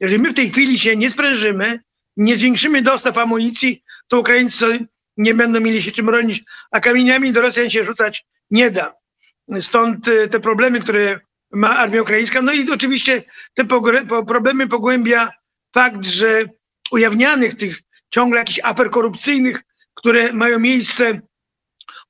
Jeżeli 0.00 0.22
my 0.22 0.30
w 0.30 0.34
tej 0.34 0.50
chwili 0.50 0.78
się 0.78 0.96
nie 0.96 1.10
sprężymy, 1.10 1.80
nie 2.16 2.36
zwiększymy 2.36 2.82
dostaw 2.82 3.18
amunicji, 3.18 3.82
to 4.08 4.20
Ukraińcy 4.20 4.86
nie 5.16 5.34
będą 5.34 5.60
mieli 5.60 5.82
się 5.82 5.92
czym 5.92 6.06
bronić, 6.06 6.42
a 6.70 6.80
kamieniami 6.80 7.32
do 7.32 7.40
Rosjan 7.40 7.70
się 7.70 7.84
rzucać 7.84 8.26
nie 8.50 8.70
da. 8.70 9.01
Stąd 9.60 10.08
y, 10.08 10.28
te 10.28 10.40
problemy, 10.40 10.80
które 10.80 11.20
ma 11.52 11.78
armia 11.78 12.02
ukraińska. 12.02 12.42
No 12.42 12.52
i 12.52 12.70
oczywiście 12.70 13.22
te 13.54 13.64
problemy 14.26 14.68
pogłębia 14.68 15.30
fakt, 15.74 16.06
że 16.06 16.44
ujawnianych 16.90 17.56
tych 17.56 17.82
ciągle 18.10 18.38
jakichś 18.38 18.60
afer 18.62 18.90
korupcyjnych, 18.90 19.62
które 19.94 20.32
mają 20.32 20.58
miejsce 20.58 21.20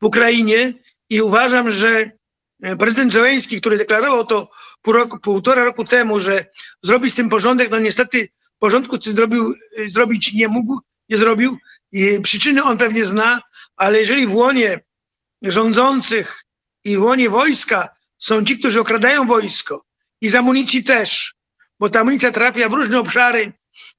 w 0.00 0.04
Ukrainie 0.04 0.74
i 1.10 1.22
uważam, 1.22 1.70
że 1.70 2.10
e, 2.62 2.76
prezydent 2.76 3.12
Zełenski, 3.12 3.60
który 3.60 3.78
deklarował 3.78 4.26
to 4.26 4.50
pół 4.82 4.92
roku, 4.92 5.18
półtora 5.18 5.64
roku 5.64 5.84
temu, 5.84 6.20
że 6.20 6.46
zrobi 6.82 7.10
z 7.10 7.14
tym 7.14 7.28
porządek, 7.28 7.70
no 7.70 7.78
niestety 7.78 8.28
porządku 8.58 8.98
co 8.98 9.12
zrobił, 9.12 9.54
y, 9.78 9.90
zrobić 9.90 10.32
nie 10.32 10.48
mógł, 10.48 10.80
nie 11.08 11.16
zrobił. 11.16 11.58
I 11.92 12.20
przyczyny 12.22 12.62
on 12.62 12.78
pewnie 12.78 13.04
zna, 13.04 13.42
ale 13.76 13.98
jeżeli 13.98 14.26
w 14.26 14.34
łonie 14.34 14.80
rządzących 15.42 16.41
i 16.84 16.96
w 16.96 17.02
łonie 17.02 17.30
wojska 17.30 17.88
są 18.18 18.44
ci, 18.44 18.58
którzy 18.58 18.80
okradają 18.80 19.26
wojsko 19.26 19.84
i 20.20 20.28
z 20.28 20.34
amunicji 20.34 20.84
też, 20.84 21.34
bo 21.80 21.90
ta 21.90 22.00
amunicja 22.00 22.32
trafia 22.32 22.68
w 22.68 22.72
różne 22.72 22.98
obszary, 22.98 23.52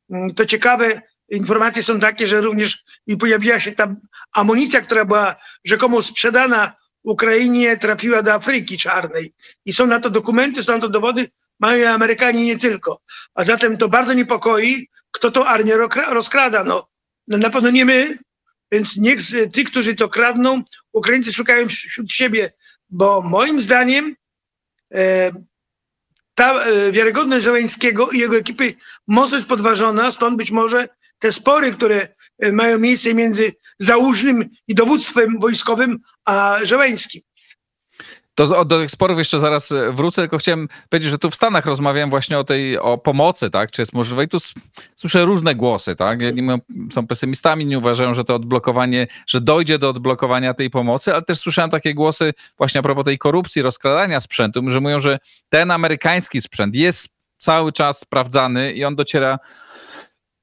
mm, 0.09 0.33
to 0.33 0.45
ciekawe 0.45 1.01
informacje 1.29 1.83
są 1.83 1.99
takie, 1.99 2.27
że 2.27 2.41
również 2.41 2.83
i 3.07 3.17
pojawiła 3.17 3.59
się 3.59 3.71
tam 3.71 3.95
amunicja, 4.33 4.81
która 4.81 5.05
była 5.05 5.35
rzekomo 5.65 6.01
sprzedana 6.01 6.73
Ukrainie, 7.03 7.77
trafiła 7.77 8.23
do 8.23 8.33
Afryki 8.33 8.77
Czarnej. 8.77 9.33
I 9.65 9.73
są 9.73 9.87
na 9.87 9.99
to 9.99 10.09
dokumenty, 10.09 10.63
są 10.63 10.73
na 10.73 10.79
to 10.79 10.89
dowody, 10.89 11.29
mają 11.59 11.89
Amerykanie 11.89 12.45
nie 12.45 12.57
tylko. 12.57 13.01
A 13.35 13.43
zatem 13.43 13.77
to 13.77 13.89
bardzo 13.89 14.13
niepokoi, 14.13 14.87
kto 15.11 15.31
to 15.31 15.47
armię 15.47 15.77
rozkrada. 16.09 16.63
No, 16.63 16.87
no 17.27 17.37
na 17.37 17.49
pewno 17.49 17.69
nie 17.69 17.85
my, 17.85 18.17
więc 18.71 18.97
niech 18.97 19.19
ci, 19.55 19.65
którzy 19.65 19.95
to 19.95 20.09
kradną, 20.09 20.63
Ukraińcy 20.91 21.33
szukają 21.33 21.67
wśród 21.67 22.11
siebie, 22.11 22.51
bo 22.93 23.21
moim 23.21 23.61
zdaniem 23.61 24.15
e, 24.93 25.31
ta 26.35 26.63
e, 26.63 26.91
wiarygodność 26.91 27.45
Żeleńskiego 27.45 28.09
i 28.11 28.17
jego 28.17 28.37
ekipy 28.37 28.75
mocno 29.07 29.37
jest 29.37 29.49
podważona, 29.49 30.11
stąd 30.11 30.37
być 30.37 30.51
może 30.51 30.89
te 31.19 31.31
spory, 31.31 31.71
które 31.71 32.07
e, 32.39 32.51
mają 32.51 32.79
miejsce 32.79 33.13
między 33.13 33.53
Załużnym 33.79 34.49
i 34.67 34.75
dowództwem 34.75 35.39
wojskowym 35.39 35.99
a 36.25 36.59
Żeleńskim. 36.63 37.21
To 38.35 38.65
do 38.65 38.79
tych 38.79 38.91
sporów 38.91 39.17
jeszcze 39.17 39.39
zaraz 39.39 39.71
e, 39.71 39.91
wrócę, 39.91 40.21
tylko 40.21 40.37
chciałem 40.37 40.67
powiedzieć, 40.89 41.09
że 41.09 41.17
tu 41.17 41.29
w 41.29 41.35
Stanach 41.35 41.65
rozmawiałem 41.65 42.09
właśnie 42.09 42.39
o 42.39 42.43
tej 42.43 42.77
o 42.77 42.97
pomocy, 42.97 43.49
tak, 43.49 43.71
czy 43.71 43.81
jest 43.81 43.93
możliwe 43.93 44.23
i 44.23 44.27
tu 44.27 44.37
słyszę 44.95 45.25
różne 45.25 45.55
głosy, 45.55 45.95
tak, 45.95 46.21
Jedni 46.21 46.47
są 46.91 47.07
pesymistami, 47.07 47.65
nie 47.65 47.77
uważają, 47.77 48.13
że 48.13 48.23
to 48.23 48.35
odblokowanie, 48.35 49.07
że 49.27 49.41
dojdzie 49.41 49.79
do 49.79 49.89
odblokowania 49.89 50.53
tej 50.53 50.69
pomocy, 50.69 51.13
ale 51.13 51.21
też 51.21 51.39
słyszałem 51.39 51.71
takie 51.71 51.93
głosy 51.93 52.33
właśnie 52.57 52.79
a 52.79 52.83
propos 52.83 53.05
tej 53.05 53.17
korupcji, 53.17 53.61
rozkradania 53.61 54.19
sprzętu, 54.19 54.61
że 54.67 54.81
mówią, 54.81 54.99
że 54.99 55.19
ten 55.49 55.71
amerykański 55.71 56.41
sprzęt 56.41 56.75
jest 56.75 57.07
cały 57.37 57.71
czas 57.71 57.99
sprawdzany 57.99 58.73
i 58.73 58.85
on 58.85 58.95
dociera, 58.95 59.39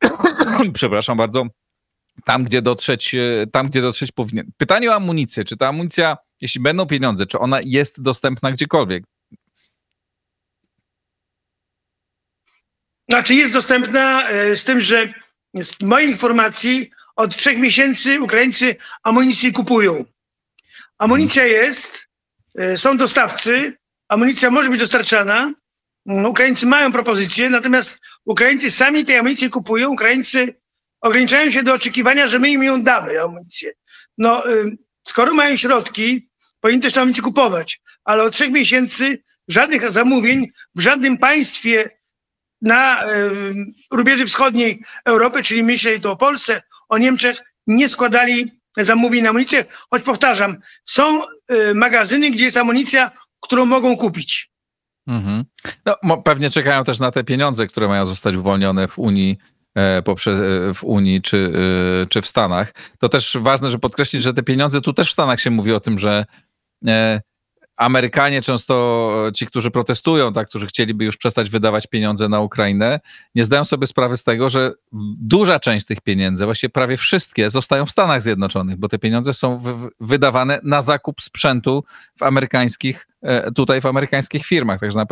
przepraszam 0.75 1.16
bardzo, 1.16 1.47
tam, 2.25 2.44
gdzie 2.44 2.62
dotrzeć, 2.62 3.14
e, 3.14 3.47
tam, 3.52 3.68
gdzie 3.68 3.82
dotrzeć 3.82 4.12
powinien. 4.12 4.50
Pytanie 4.56 4.90
o 4.90 4.94
amunicję. 4.94 5.44
Czy 5.44 5.56
ta 5.56 5.68
amunicja, 5.68 6.16
jeśli 6.40 6.61
będą 6.61 6.87
pieniądze, 6.87 7.26
czy 7.26 7.38
ona 7.38 7.61
jest 7.64 8.02
dostępna 8.02 8.52
gdziekolwiek? 8.52 9.04
Znaczy 13.11 13.35
jest 13.35 13.52
dostępna 13.52 14.28
e, 14.28 14.56
z 14.56 14.64
tym, 14.64 14.80
że 14.80 15.14
z 15.54 15.82
mojej 15.82 16.11
informacji 16.11 16.90
od 17.16 17.37
trzech 17.37 17.59
miesięcy 17.59 18.20
Ukraińcy 18.20 18.76
amunicję 19.02 19.52
kupują. 19.52 20.04
Amunicja 20.99 21.47
jest, 21.47 22.09
e, 22.59 22.78
są 22.78 22.97
dostawcy, 22.97 23.78
amunicja 24.09 24.50
może 24.50 24.70
być 24.70 24.80
dostarczana. 24.80 25.52
Ukraińcy 26.06 26.66
mają 26.66 26.92
propozycje, 26.92 27.50
natomiast 27.50 28.00
Ukraińcy 28.25 28.70
sami 28.70 29.04
tej 29.04 29.16
amunicji 29.16 29.50
kupują. 29.50 29.90
Ukraińcy 29.90 30.54
ograniczają 31.00 31.50
się 31.50 31.62
do 31.62 31.75
oczekiwania, 31.75 32.28
że 32.28 32.38
my 32.38 32.50
im 32.50 32.62
ją 32.62 32.82
damy, 32.82 33.23
amunicję. 33.23 33.73
No, 34.18 34.42
skoro 35.09 35.35
mają 35.35 35.56
środki, 35.56 36.29
powinni 36.61 36.83
też 36.83 36.97
amunicję 36.97 37.23
kupować, 37.23 37.81
ale 38.05 38.23
od 38.25 38.33
trzech 38.33 38.50
miesięcy 38.50 39.23
żadnych 39.49 39.90
zamówień 39.90 40.49
w 40.75 40.81
żadnym 40.81 41.19
państwie 41.19 41.90
na 42.62 43.05
y, 43.05 43.09
rubieży 43.93 44.26
wschodniej 44.26 44.83
Europy, 45.05 45.43
czyli 45.43 45.62
myślę 45.62 46.00
tu 46.00 46.11
o 46.11 46.17
Polsce, 46.17 46.62
o 46.88 46.99
Niemczech, 46.99 47.38
nie 47.67 47.88
składali 47.88 48.50
zamówień 48.76 49.23
na 49.23 49.31
amunicję, 49.31 49.64
choć 49.90 50.02
powtarzam, 50.02 50.57
są 50.85 51.23
y, 51.25 51.75
magazyny, 51.75 52.31
gdzie 52.31 52.45
jest 52.45 52.57
amunicja, 52.57 53.11
którą 53.40 53.67
mogą 53.67 53.97
kupić. 53.97 54.50
Mhm. 55.07 55.45
No, 56.02 56.23
pewnie 56.23 56.50
czekają 56.50 56.85
też 56.85 56.99
na 56.99 57.11
te 57.11 57.25
pieniądze, 57.25 57.67
które 57.67 57.88
mają 57.88 58.07
zostać 58.07 58.37
uwolnione 58.37 58.88
w 58.88 58.99
Unii 58.99 59.38
E, 59.75 60.02
poprzez, 60.02 60.38
e, 60.38 60.75
w 60.75 60.85
Unii 60.85 61.23
czy, 61.23 61.52
czy 62.09 62.23
w 62.23 62.26
Stanach. 62.26 62.75
To 62.99 63.09
też 63.09 63.37
ważne, 63.40 63.69
że 63.69 63.79
podkreślić, 63.79 64.23
że 64.23 64.35
te 64.35 64.43
pieniądze, 64.43 64.81
tu 64.81 64.93
też 64.93 65.09
w 65.09 65.12
Stanach 65.12 65.40
się 65.40 65.50
mówi 65.50 65.73
o 65.73 65.81
tym, 65.81 65.99
że 65.99 66.25
Amerykanie 67.80 68.42
często, 68.42 69.28
ci, 69.34 69.46
którzy 69.46 69.70
protestują, 69.70 70.32
tak, 70.32 70.49
którzy 70.49 70.66
chcieliby 70.66 71.04
już 71.04 71.16
przestać 71.16 71.50
wydawać 71.50 71.87
pieniądze 71.87 72.28
na 72.28 72.40
Ukrainę, 72.40 73.00
nie 73.34 73.44
zdają 73.44 73.64
sobie 73.64 73.87
sprawy 73.87 74.16
z 74.16 74.25
tego, 74.25 74.50
że 74.50 74.72
duża 75.20 75.60
część 75.60 75.87
tych 75.87 76.00
pieniędzy, 76.00 76.44
właściwie 76.44 76.70
prawie 76.70 76.96
wszystkie, 76.96 77.50
zostają 77.50 77.87
w 77.87 77.90
Stanach 77.90 78.22
Zjednoczonych, 78.22 78.76
bo 78.76 78.88
te 78.88 78.99
pieniądze 78.99 79.34
są 79.34 79.60
wydawane 80.00 80.60
na 80.62 80.82
zakup 80.82 81.20
sprzętu 81.20 81.84
w 82.18 82.22
amerykańskich, 82.22 83.08
e, 83.22 83.52
tutaj 83.52 83.80
w 83.80 83.87
amerykańskich 83.87 84.46
firmach. 84.46 84.80
Także 84.80 85.04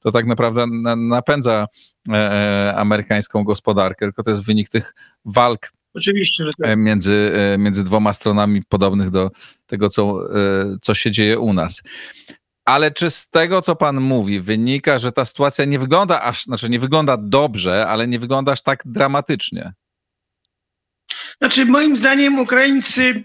to 0.00 0.10
tak 0.10 0.26
naprawdę 0.26 0.66
napędza 0.96 1.66
e, 2.08 2.14
e, 2.14 2.74
amerykańską 2.76 3.44
gospodarkę, 3.44 4.06
tylko 4.06 4.22
to 4.22 4.30
jest 4.30 4.46
wynik 4.46 4.68
tych 4.68 4.94
walk 5.24 5.72
Oczywiście, 5.94 6.44
tak. 6.44 6.70
E, 6.70 6.76
między, 6.76 7.32
e, 7.54 7.58
między 7.58 7.84
dwoma 7.84 8.12
stronami 8.12 8.62
podobnych 8.68 9.10
do 9.10 9.30
tego, 9.66 9.88
co, 9.88 10.18
e, 10.36 10.76
co 10.82 10.94
się 10.94 11.10
dzieje 11.10 11.38
u 11.38 11.52
nas. 11.52 11.82
Ale 12.64 12.90
czy 12.90 13.10
z 13.10 13.28
tego, 13.28 13.62
co 13.62 13.76
pan 13.76 14.00
mówi, 14.00 14.40
wynika, 14.40 14.98
że 14.98 15.12
ta 15.12 15.24
sytuacja 15.24 15.64
nie 15.64 15.78
wygląda 15.78 16.22
aż, 16.22 16.44
znaczy 16.44 16.70
nie 16.70 16.78
wygląda 16.78 17.16
dobrze, 17.16 17.86
ale 17.86 18.08
nie 18.08 18.18
wygląda 18.18 18.52
aż 18.52 18.62
tak 18.62 18.82
dramatycznie? 18.84 19.72
Znaczy, 21.40 21.66
moim 21.66 21.96
zdaniem 21.96 22.38
Ukraińcy 22.38 23.24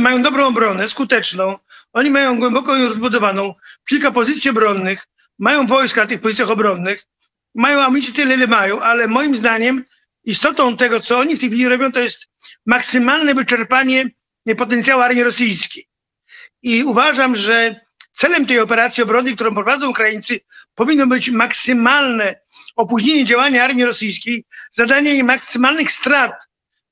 mają 0.00 0.22
dobrą 0.22 0.46
obronę, 0.46 0.88
skuteczną. 0.88 1.58
Oni 1.92 2.10
mają 2.10 2.38
głęboko 2.38 2.76
ją 2.76 2.88
rozbudowaną, 2.88 3.54
kilka 3.88 4.10
pozycji 4.10 4.50
obronnych, 4.50 5.06
mają 5.38 5.66
wojska 5.66 6.00
na 6.00 6.06
tych 6.06 6.20
pozycjach 6.20 6.50
obronnych, 6.50 7.04
mają 7.54 7.80
amunicję 7.80 8.14
tyle, 8.14 8.34
ile 8.34 8.46
mają, 8.46 8.80
ale 8.80 9.08
moim 9.08 9.36
zdaniem 9.36 9.84
istotą 10.24 10.76
tego, 10.76 11.00
co 11.00 11.18
oni 11.18 11.36
w 11.36 11.40
tej 11.40 11.48
chwili 11.48 11.68
robią, 11.68 11.92
to 11.92 12.00
jest 12.00 12.28
maksymalne 12.66 13.34
wyczerpanie 13.34 14.10
potencjału 14.58 15.02
armii 15.02 15.22
rosyjskiej. 15.22 15.88
I 16.62 16.84
uważam, 16.84 17.36
że 17.36 17.80
celem 18.12 18.46
tej 18.46 18.58
operacji 18.58 19.02
obronnej, 19.02 19.34
którą 19.34 19.54
prowadzą 19.54 19.90
Ukraińcy, 19.90 20.40
powinno 20.74 21.06
być 21.06 21.30
maksymalne 21.30 22.40
opóźnienie 22.76 23.24
działania 23.24 23.64
armii 23.64 23.84
rosyjskiej, 23.84 24.44
zadanie 24.70 25.10
jej 25.10 25.24
maksymalnych 25.24 25.92
strat 25.92 26.32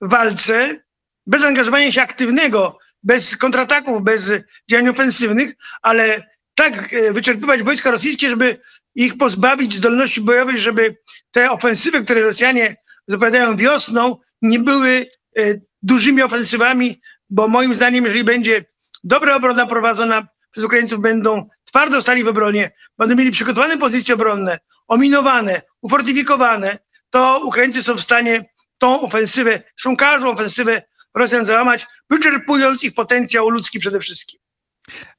w 0.00 0.10
walce, 0.10 0.80
bez 1.26 1.44
angażowania 1.44 1.92
się 1.92 2.02
aktywnego, 2.02 2.78
bez 3.02 3.36
kontrataków, 3.36 4.02
bez 4.02 4.30
działań 4.70 4.88
ofensywnych, 4.88 5.54
ale 5.82 6.30
tak 6.54 6.92
e, 6.92 7.12
wyczerpywać 7.12 7.62
wojska 7.62 7.90
rosyjskie, 7.90 8.28
żeby 8.28 8.60
ich 8.94 9.18
pozbawić 9.18 9.74
zdolności 9.74 10.20
bojowej, 10.20 10.58
żeby 10.58 10.96
te 11.30 11.50
ofensywy, 11.50 12.04
które 12.04 12.22
Rosjanie 12.22 12.76
zapowiadają 13.08 13.56
wiosną, 13.56 14.16
nie 14.42 14.58
były 14.58 15.06
e, 15.38 15.42
dużymi 15.82 16.22
ofensywami, 16.22 17.00
bo 17.30 17.48
moim 17.48 17.74
zdaniem, 17.74 18.04
jeżeli 18.04 18.24
będzie 18.24 18.64
dobra 19.04 19.36
obrona 19.36 19.66
prowadzona 19.66 20.28
przez 20.50 20.64
Ukraińców, 20.64 21.00
będą 21.00 21.48
twardo 21.64 22.02
stali 22.02 22.24
w 22.24 22.28
obronie, 22.28 22.70
będą 22.98 23.14
mieli 23.16 23.30
przygotowane 23.30 23.78
pozycje 23.78 24.14
obronne, 24.14 24.58
ominowane, 24.88 25.62
ufortyfikowane, 25.82 26.78
to 27.10 27.40
Ukraińcy 27.44 27.82
są 27.82 27.94
w 27.94 28.00
stanie 28.00 28.44
tą 28.78 29.00
ofensywę, 29.00 29.62
każdą 29.98 30.30
ofensywę 30.30 30.82
Rosjan 31.14 31.44
załamać, 31.44 31.86
wyczerpując 32.10 32.84
ich 32.84 32.94
potencjał 32.94 33.50
ludzki 33.50 33.78
przede 33.80 34.00
wszystkim. 34.00 34.40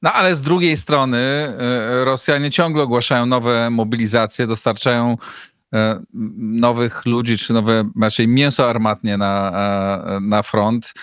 No 0.01 0.13
ale 0.13 0.36
z 0.36 0.41
drugiej 0.41 0.77
strony 0.77 1.17
e, 1.17 2.05
Rosjanie 2.05 2.51
ciągle 2.51 2.84
ogłaszają 2.84 3.25
nowe 3.25 3.69
mobilizacje, 3.69 4.48
dostarczają 4.48 5.17
nowych 6.38 7.05
ludzi, 7.05 7.38
czy 7.38 7.53
nowe, 7.53 7.89
raczej 8.01 8.27
mięso 8.27 8.69
armatnie 8.69 9.17
na, 9.17 9.51
e, 9.51 10.19
na 10.19 10.43
front. 10.43 10.93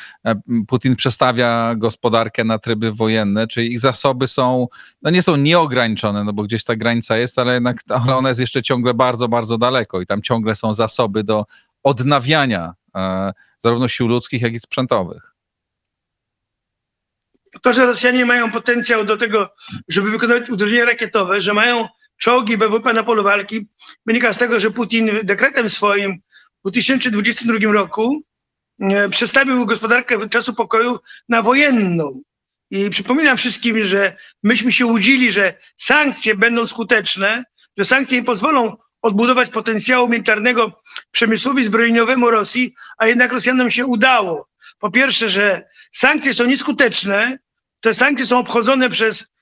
Putin 0.69 0.97
przestawia 0.97 1.75
gospodarkę 1.75 2.45
na 2.45 2.59
tryby 2.59 2.93
wojenne, 2.93 3.47
czyli 3.47 3.73
ich 3.73 3.81
zasoby 3.81 4.27
są, 4.27 4.69
no 5.03 5.11
nie 5.11 5.23
są 5.23 5.37
nieograniczone, 5.37 6.25
no 6.25 6.33
bo 6.33 6.43
gdzieś 6.43 6.65
ta 6.65 6.77
granica 6.77 7.17
jest, 7.17 7.39
ale 7.39 7.55
jednak 7.55 7.77
ale 8.05 8.17
ona 8.17 8.29
jest 8.29 8.41
jeszcze 8.41 8.63
ciągle 8.63 8.95
bardzo, 8.95 9.29
bardzo 9.29 9.59
daleko 9.59 10.01
i 10.01 10.07
tam 10.07 10.23
ciągle 10.23 10.55
są 10.55 10.73
zasoby 10.73 11.25
do 11.25 11.45
odnawiania 11.83 12.75
zarówno 13.59 13.89
sił 13.89 14.09
ludzkich, 14.09 14.43
jak 14.43 14.53
i 14.53 14.59
sprzętowych 14.59 15.37
to, 17.63 17.73
że 17.73 17.87
Rosjanie 17.87 18.27
mają 18.27 18.51
potencjał 18.53 19.05
do 19.05 19.17
tego, 19.17 19.55
żeby 19.89 20.11
wykonywać 20.11 20.51
uderzenia 20.51 20.85
rakietowe, 20.85 21.41
że 21.41 21.55
mają 21.55 21.89
czołgi 22.19 22.59
BWP 22.59 22.93
na 22.93 23.03
polu 23.03 23.23
walki, 23.23 23.67
wynika 24.07 24.33
z 24.33 24.39
tego, 24.39 24.61
że 24.61 24.71
Putin 24.71 25.11
dekretem 25.23 25.71
swoim 25.71 26.21
w 26.65 26.71
2022 26.71 27.73
roku 27.73 28.23
e, 28.81 29.09
przestawił 29.09 29.67
gospodarkę 29.67 30.29
czasu 30.29 30.55
pokoju 30.55 30.99
na 31.29 31.43
wojenną. 31.43 32.23
I 32.71 32.91
przypominam 32.91 33.37
wszystkim, 33.37 33.85
że 33.85 34.17
myśmy 34.43 34.73
się 34.73 34.87
łudzili, 34.87 35.33
że 35.33 35.55
sankcje 35.77 36.35
będą 36.35 36.67
skuteczne, 36.67 37.45
że 37.79 37.85
sankcje 37.85 38.19
nie 38.19 38.25
pozwolą 38.25 38.77
odbudować 39.03 39.51
potencjału 39.51 40.09
militarnego 40.09 40.83
przemysłowi 41.11 41.65
zbrojeniowemu 41.65 42.31
Rosji, 42.31 42.75
a 42.99 43.07
jednak 43.07 43.33
Rosjanom 43.33 43.71
się 43.71 43.87
udało. 43.87 44.49
Po 44.79 44.91
pierwsze, 44.91 45.29
że 45.29 45.69
sankcje 45.93 46.35
są 46.35 46.47
nieskuteczne, 46.47 47.39
te 47.81 47.95
sankcje 47.95 48.27
są 48.27 48.39
obchodzone 48.39 48.91
przez 48.91 49.33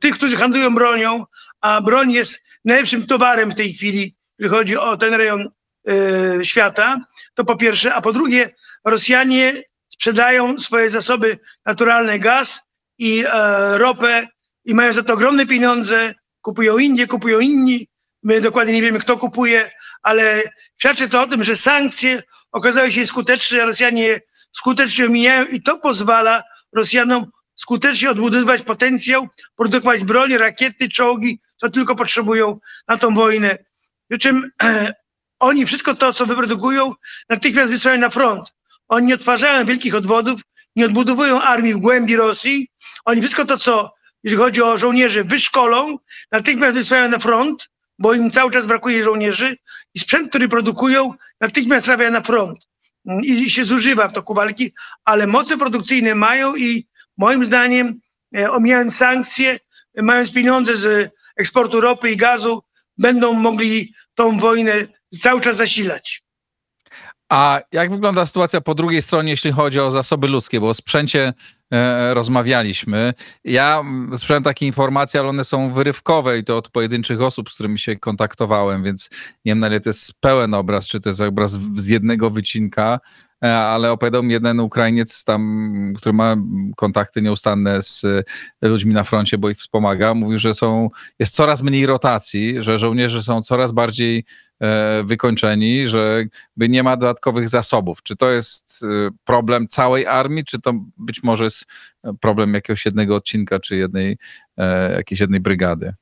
tych, 0.00 0.14
którzy 0.14 0.36
handlują 0.36 0.74
bronią, 0.74 1.24
a 1.60 1.80
broń 1.80 2.12
jest 2.12 2.44
najlepszym 2.64 3.06
towarem 3.06 3.50
w 3.50 3.54
tej 3.54 3.72
chwili, 3.72 4.16
jeżeli 4.38 4.56
chodzi 4.56 4.76
o 4.76 4.96
ten 4.96 5.14
rejon 5.14 5.48
e, 5.88 6.44
świata. 6.44 6.96
To 7.34 7.44
po 7.44 7.56
pierwsze, 7.56 7.94
a 7.94 8.00
po 8.00 8.12
drugie, 8.12 8.50
Rosjanie 8.84 9.62
sprzedają 9.88 10.58
swoje 10.58 10.90
zasoby 10.90 11.38
naturalne, 11.66 12.18
gaz 12.18 12.68
i 12.98 13.24
e, 13.26 13.78
ropę 13.78 14.28
i 14.64 14.74
mają 14.74 14.92
za 14.92 15.02
to 15.02 15.12
ogromne 15.12 15.46
pieniądze, 15.46 16.14
kupują 16.40 16.78
Indie, 16.78 17.06
kupują 17.06 17.40
inni. 17.40 17.88
My 18.22 18.40
dokładnie 18.40 18.74
nie 18.74 18.82
wiemy, 18.82 18.98
kto 18.98 19.16
kupuje, 19.16 19.70
ale 20.02 20.42
świadczy 20.78 21.08
to 21.08 21.22
o 21.22 21.26
tym, 21.26 21.44
że 21.44 21.56
sankcje 21.56 22.22
okazały 22.52 22.92
się 22.92 23.06
skuteczne, 23.06 23.64
Rosjanie 23.64 24.20
skutecznie 24.52 25.06
omijają 25.06 25.46
i 25.46 25.62
to 25.62 25.78
pozwala 25.78 26.42
Rosjanom 26.72 27.30
skutecznie 27.56 28.10
odbudowywać 28.10 28.62
potencjał, 28.62 29.28
produkować 29.56 30.04
broń, 30.04 30.36
rakiety, 30.36 30.88
czołgi, 30.88 31.40
co 31.56 31.70
tylko 31.70 31.96
potrzebują 31.96 32.58
na 32.88 32.98
tą 32.98 33.14
wojnę. 33.14 33.58
Przy 34.10 34.18
czym 34.18 34.50
oni 35.38 35.66
wszystko 35.66 35.94
to, 35.94 36.12
co 36.12 36.26
wyprodukują, 36.26 36.92
natychmiast 37.28 37.70
wysyłają 37.70 38.00
na 38.00 38.10
front. 38.10 38.54
Oni 38.88 39.06
nie 39.06 39.14
odtwarzają 39.14 39.64
wielkich 39.64 39.94
odwodów, 39.94 40.40
nie 40.76 40.86
odbudowują 40.86 41.42
armii 41.42 41.74
w 41.74 41.78
głębi 41.78 42.16
Rosji. 42.16 42.68
Oni 43.04 43.20
wszystko 43.20 43.44
to, 43.44 43.58
co, 43.58 43.94
jeżeli 44.22 44.42
chodzi 44.42 44.62
o 44.62 44.78
żołnierzy, 44.78 45.24
wyszkolą, 45.24 45.98
natychmiast 46.32 46.74
wysyłają 46.74 47.08
na 47.08 47.18
front, 47.18 47.68
bo 47.98 48.14
im 48.14 48.30
cały 48.30 48.50
czas 48.50 48.66
brakuje 48.66 49.04
żołnierzy 49.04 49.56
i 49.94 50.00
sprzęt, 50.00 50.28
który 50.28 50.48
produkują, 50.48 51.14
natychmiast 51.40 51.86
trafia 51.86 52.10
na 52.10 52.20
front 52.20 52.58
i 53.22 53.50
się 53.50 53.64
zużywa 53.64 54.08
w 54.08 54.12
toku 54.12 54.34
walki, 54.34 54.72
ale 55.04 55.26
moce 55.26 55.58
produkcyjne 55.58 56.14
mają 56.14 56.56
i 56.56 56.86
moim 57.18 57.44
zdaniem, 57.44 58.00
e, 58.36 58.50
omijając 58.50 58.96
sankcje, 58.96 59.58
mając 59.96 60.32
pieniądze 60.32 60.76
z 60.76 61.10
eksportu 61.36 61.80
ropy 61.80 62.10
i 62.10 62.16
gazu, 62.16 62.62
będą 62.98 63.32
mogli 63.32 63.92
tą 64.14 64.38
wojnę 64.38 64.86
cały 65.20 65.40
czas 65.40 65.56
zasilać. 65.56 66.24
A 67.28 67.60
jak 67.72 67.90
wygląda 67.90 68.26
sytuacja 68.26 68.60
po 68.60 68.74
drugiej 68.74 69.02
stronie, 69.02 69.30
jeśli 69.30 69.52
chodzi 69.52 69.80
o 69.80 69.90
zasoby 69.90 70.28
ludzkie? 70.28 70.60
Bo 70.60 70.68
o 70.68 70.74
sprzęcie 70.74 71.32
e, 71.72 72.14
rozmawialiśmy. 72.14 73.14
Ja 73.44 73.82
słyszałem 74.16 74.42
takie 74.42 74.66
informacje, 74.66 75.20
ale 75.20 75.28
one 75.28 75.44
są 75.44 75.72
wyrywkowe 75.72 76.38
i 76.38 76.44
to 76.44 76.56
od 76.56 76.68
pojedynczych 76.68 77.22
osób, 77.22 77.50
z 77.50 77.54
którymi 77.54 77.78
się 77.78 77.96
kontaktowałem, 77.96 78.84
więc 78.84 79.10
nie 79.44 79.52
wiem 79.52 79.58
na 79.58 79.68
ile 79.68 79.80
to 79.80 79.88
jest 79.88 80.20
pełen 80.20 80.54
obraz, 80.54 80.86
czy 80.86 81.00
to 81.00 81.08
jest 81.08 81.20
obraz 81.20 81.52
z 81.52 81.88
jednego 81.88 82.30
wycinka. 82.30 83.00
E, 83.44 83.58
ale 83.58 83.92
opowiadał 83.92 84.22
mi 84.22 84.32
jeden 84.32 84.60
Ukrainiec 84.60 85.24
tam, 85.24 85.92
który 85.96 86.12
ma 86.12 86.36
kontakty 86.76 87.22
nieustanne 87.22 87.82
z 87.82 88.04
e, 88.62 88.68
ludźmi 88.68 88.94
na 88.94 89.04
froncie, 89.04 89.38
bo 89.38 89.50
ich 89.50 89.58
wspomaga, 89.58 90.14
mówił, 90.14 90.38
że 90.38 90.54
są, 90.54 90.90
jest 91.18 91.34
coraz 91.34 91.62
mniej 91.62 91.86
rotacji, 91.86 92.62
że 92.62 92.78
żołnierze 92.78 93.22
są 93.22 93.42
coraz 93.42 93.72
bardziej 93.72 94.24
e, 94.60 95.02
wykończeni, 95.04 95.86
że 95.86 96.24
nie 96.56 96.82
ma 96.82 96.96
dodatkowych 96.96 97.48
zasobów. 97.48 98.02
Czy 98.02 98.16
to 98.16 98.30
jest 98.30 98.84
problem 99.24 99.66
całej 99.66 100.06
armii, 100.06 100.44
czy 100.44 100.60
to 100.60 100.72
być 100.96 101.22
może 101.22 101.44
jest 101.44 101.64
problem 102.20 102.54
jakiegoś 102.54 102.84
jednego 102.84 103.16
odcinka, 103.16 103.60
czy 103.60 103.76
jednej, 103.76 104.16
jakiejś 104.96 105.20
jednej 105.20 105.40
brygady? 105.40 105.94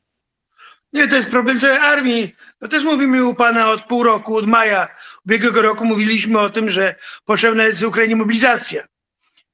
Nie, 0.93 1.09
to 1.09 1.17
jest 1.17 1.31
problem 1.31 1.61
całej 1.61 1.77
armii. 1.77 2.35
To 2.59 2.69
też 2.69 2.85
mówimy 2.85 3.25
u 3.25 3.35
pana 3.35 3.71
od 3.71 3.85
pół 3.85 4.03
roku, 4.03 4.37
od 4.37 4.47
maja 4.47 4.89
ubiegłego 5.27 5.63
roku 5.63 5.85
mówiliśmy 5.85 6.39
o 6.39 6.51
tym, 6.51 6.71
że 6.71 6.95
potrzebna 7.25 7.65
jest 7.65 7.81
w 7.81 7.87
Ukrainie 7.87 8.17
mobilizacja. 8.17 8.85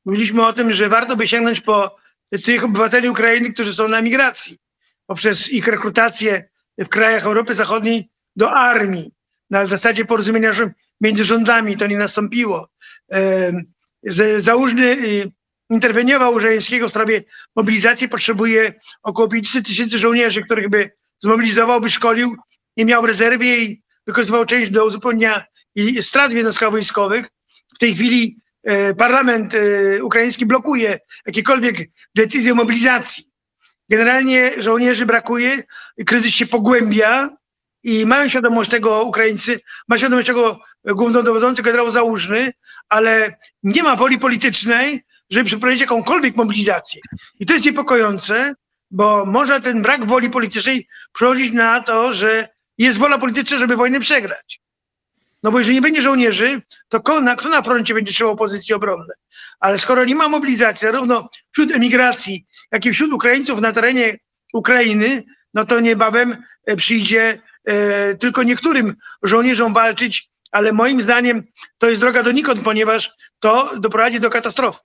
Mówiliśmy 0.04 0.46
o 0.46 0.52
tym, 0.52 0.74
że 0.74 0.88
warto 0.88 1.16
by 1.16 1.28
sięgnąć 1.28 1.60
po 1.60 1.96
tych 2.44 2.64
obywateli 2.64 3.08
Ukrainy, 3.08 3.52
którzy 3.52 3.74
są 3.74 3.88
na 3.88 4.00
migracji, 4.00 4.58
poprzez 5.06 5.52
ich 5.52 5.66
rekrutację 5.66 6.48
w 6.78 6.88
krajach 6.88 7.24
Europy 7.24 7.54
Zachodniej 7.54 8.08
do 8.36 8.52
armii. 8.52 9.12
Na 9.50 9.66
zasadzie 9.66 10.04
porozumienia 10.04 10.52
między 11.00 11.24
rządami 11.24 11.76
to 11.76 11.86
nie 11.86 11.96
nastąpiło. 11.96 12.68
Załużny 14.38 14.86
y, 14.86 15.30
interweniował 15.70 16.34
u 16.34 16.40
w 16.88 16.90
sprawie 16.90 17.24
mobilizacji, 17.56 18.08
potrzebuje 18.08 18.74
około 19.02 19.28
500 19.28 19.66
tysięcy 19.66 19.98
żołnierzy, 19.98 20.42
których 20.42 20.68
by 20.68 20.90
zmobilizował, 21.20 21.80
by 21.80 21.90
szkolił 21.90 22.36
i 22.76 22.84
miał 22.84 23.02
w 23.02 23.04
rezerwie 23.04 23.58
i 23.58 23.82
wykorzystywał 24.06 24.46
część 24.46 24.70
do 24.70 24.86
uzupełnienia 24.86 25.44
strat 26.00 26.32
jednostkach 26.32 26.70
wojskowych. 26.70 27.28
W 27.74 27.78
tej 27.78 27.94
chwili 27.94 28.40
e, 28.64 28.94
parlament 28.94 29.54
e, 29.54 30.04
ukraiński 30.04 30.46
blokuje 30.46 30.98
jakiekolwiek 31.26 31.76
decyzje 32.14 32.52
o 32.52 32.54
mobilizacji. 32.54 33.24
Generalnie 33.88 34.62
żołnierzy 34.62 35.06
brakuje, 35.06 35.62
kryzys 36.06 36.32
się 36.32 36.46
pogłębia 36.46 37.36
i 37.82 38.06
mają 38.06 38.28
świadomość 38.28 38.70
tego 38.70 39.02
Ukraińcy, 39.02 39.60
ma 39.88 39.98
świadomość 39.98 40.26
tego 40.26 40.60
głównodowodzący 40.84 41.62
generał 41.62 41.90
Załużny, 41.90 42.52
ale 42.88 43.38
nie 43.62 43.82
ma 43.82 43.96
woli 43.96 44.18
politycznej, 44.18 45.04
żeby 45.30 45.44
przeprowadzić 45.44 45.80
jakąkolwiek 45.80 46.36
mobilizację. 46.36 47.00
I 47.40 47.46
to 47.46 47.54
jest 47.54 47.66
niepokojące, 47.66 48.54
bo 48.90 49.24
może 49.26 49.60
ten 49.60 49.82
brak 49.82 50.06
woli 50.06 50.30
politycznej 50.30 50.88
przełożyć 51.12 51.52
na 51.52 51.80
to, 51.80 52.12
że 52.12 52.48
jest 52.78 52.98
wola 52.98 53.18
polityczna, 53.18 53.58
żeby 53.58 53.76
wojnę 53.76 54.00
przegrać. 54.00 54.60
No 55.42 55.50
bo 55.50 55.58
jeżeli 55.58 55.74
nie 55.74 55.82
będzie 55.82 56.02
żołnierzy, 56.02 56.62
to 56.88 57.00
kto 57.00 57.20
na, 57.20 57.36
kto 57.36 57.48
na 57.48 57.62
froncie 57.62 57.94
będzie 57.94 58.12
trzymał 58.12 58.36
pozycje 58.36 58.76
obronne? 58.76 59.14
Ale 59.60 59.78
skoro 59.78 60.04
nie 60.04 60.14
ma 60.14 60.28
mobilizacji, 60.28 60.86
zarówno 60.86 61.28
wśród 61.52 61.72
emigracji, 61.72 62.46
jak 62.72 62.86
i 62.86 62.92
wśród 62.92 63.12
Ukraińców 63.12 63.60
na 63.60 63.72
terenie 63.72 64.18
Ukrainy, 64.54 65.24
no 65.54 65.66
to 65.66 65.80
niebawem 65.80 66.36
e, 66.66 66.76
przyjdzie 66.76 67.42
e, 67.64 68.14
tylko 68.14 68.42
niektórym 68.42 68.94
żołnierzom 69.22 69.74
walczyć, 69.74 70.30
ale 70.52 70.72
moim 70.72 71.00
zdaniem 71.00 71.44
to 71.78 71.88
jest 71.88 72.00
droga 72.00 72.22
donikąd, 72.22 72.62
ponieważ 72.62 73.10
to 73.38 73.80
doprowadzi 73.80 74.20
do 74.20 74.30
katastrofy. 74.30 74.80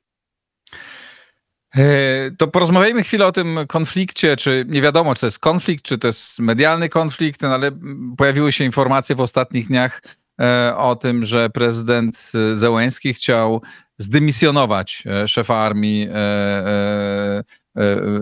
E, 1.77 2.31
to 2.37 2.47
porozmawiajmy 2.47 3.03
chwilę 3.03 3.25
o 3.25 3.31
tym 3.31 3.59
konflikcie, 3.67 4.35
czy 4.35 4.65
nie 4.67 4.81
wiadomo, 4.81 5.15
czy 5.15 5.21
to 5.21 5.27
jest 5.27 5.39
konflikt, 5.39 5.85
czy 5.85 5.97
to 5.97 6.07
jest 6.07 6.39
medialny 6.39 6.89
konflikt, 6.89 7.41
no 7.41 7.49
ale 7.49 7.71
pojawiły 8.17 8.51
się 8.51 8.63
informacje 8.63 9.15
w 9.15 9.21
ostatnich 9.21 9.67
dniach 9.67 10.01
e, 10.41 10.73
o 10.77 10.95
tym, 10.95 11.25
że 11.25 11.49
prezydent 11.49 12.31
Zełęński 12.51 13.13
chciał 13.13 13.61
zdymisjonować 13.97 15.03
e, 15.05 15.27
szefa 15.27 15.55
armii 15.55 16.09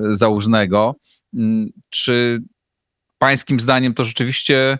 załużnego. 0.09 0.95
Mm, 1.33 1.69
czy 1.89 2.39
pańskim 3.17 3.59
zdaniem 3.59 3.93
to 3.93 4.03
rzeczywiście 4.03 4.77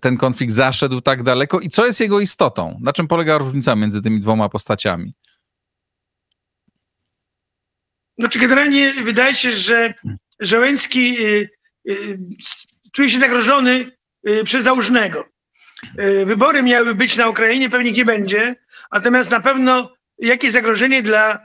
ten 0.00 0.16
konflikt 0.16 0.52
zaszedł 0.52 1.00
tak 1.00 1.22
daleko 1.22 1.60
i 1.60 1.68
co 1.68 1.86
jest 1.86 2.00
jego 2.00 2.20
istotą? 2.20 2.78
Na 2.80 2.92
czym 2.92 3.08
polega 3.08 3.38
różnica 3.38 3.76
między 3.76 4.02
tymi 4.02 4.20
dwoma 4.20 4.48
postaciami? 4.48 5.12
Znaczy 8.20 8.38
generalnie 8.38 8.92
wydaje 8.92 9.34
się, 9.34 9.52
że 9.52 9.94
Żołęcki 10.40 11.26
y, 11.26 11.48
y, 11.88 12.18
czuje 12.92 13.10
się 13.10 13.18
zagrożony 13.18 13.92
y, 14.28 14.44
przez 14.44 14.64
Załużnego. 14.64 15.28
Wybory 16.26 16.62
miały 16.62 16.94
być 16.94 17.16
na 17.16 17.28
Ukrainie, 17.28 17.70
pewnie 17.70 17.92
nie 17.92 18.04
będzie, 18.04 18.56
natomiast 18.92 19.30
na 19.30 19.40
pewno 19.40 19.94
jakie 20.18 20.52
zagrożenie 20.52 21.02
dla 21.02 21.44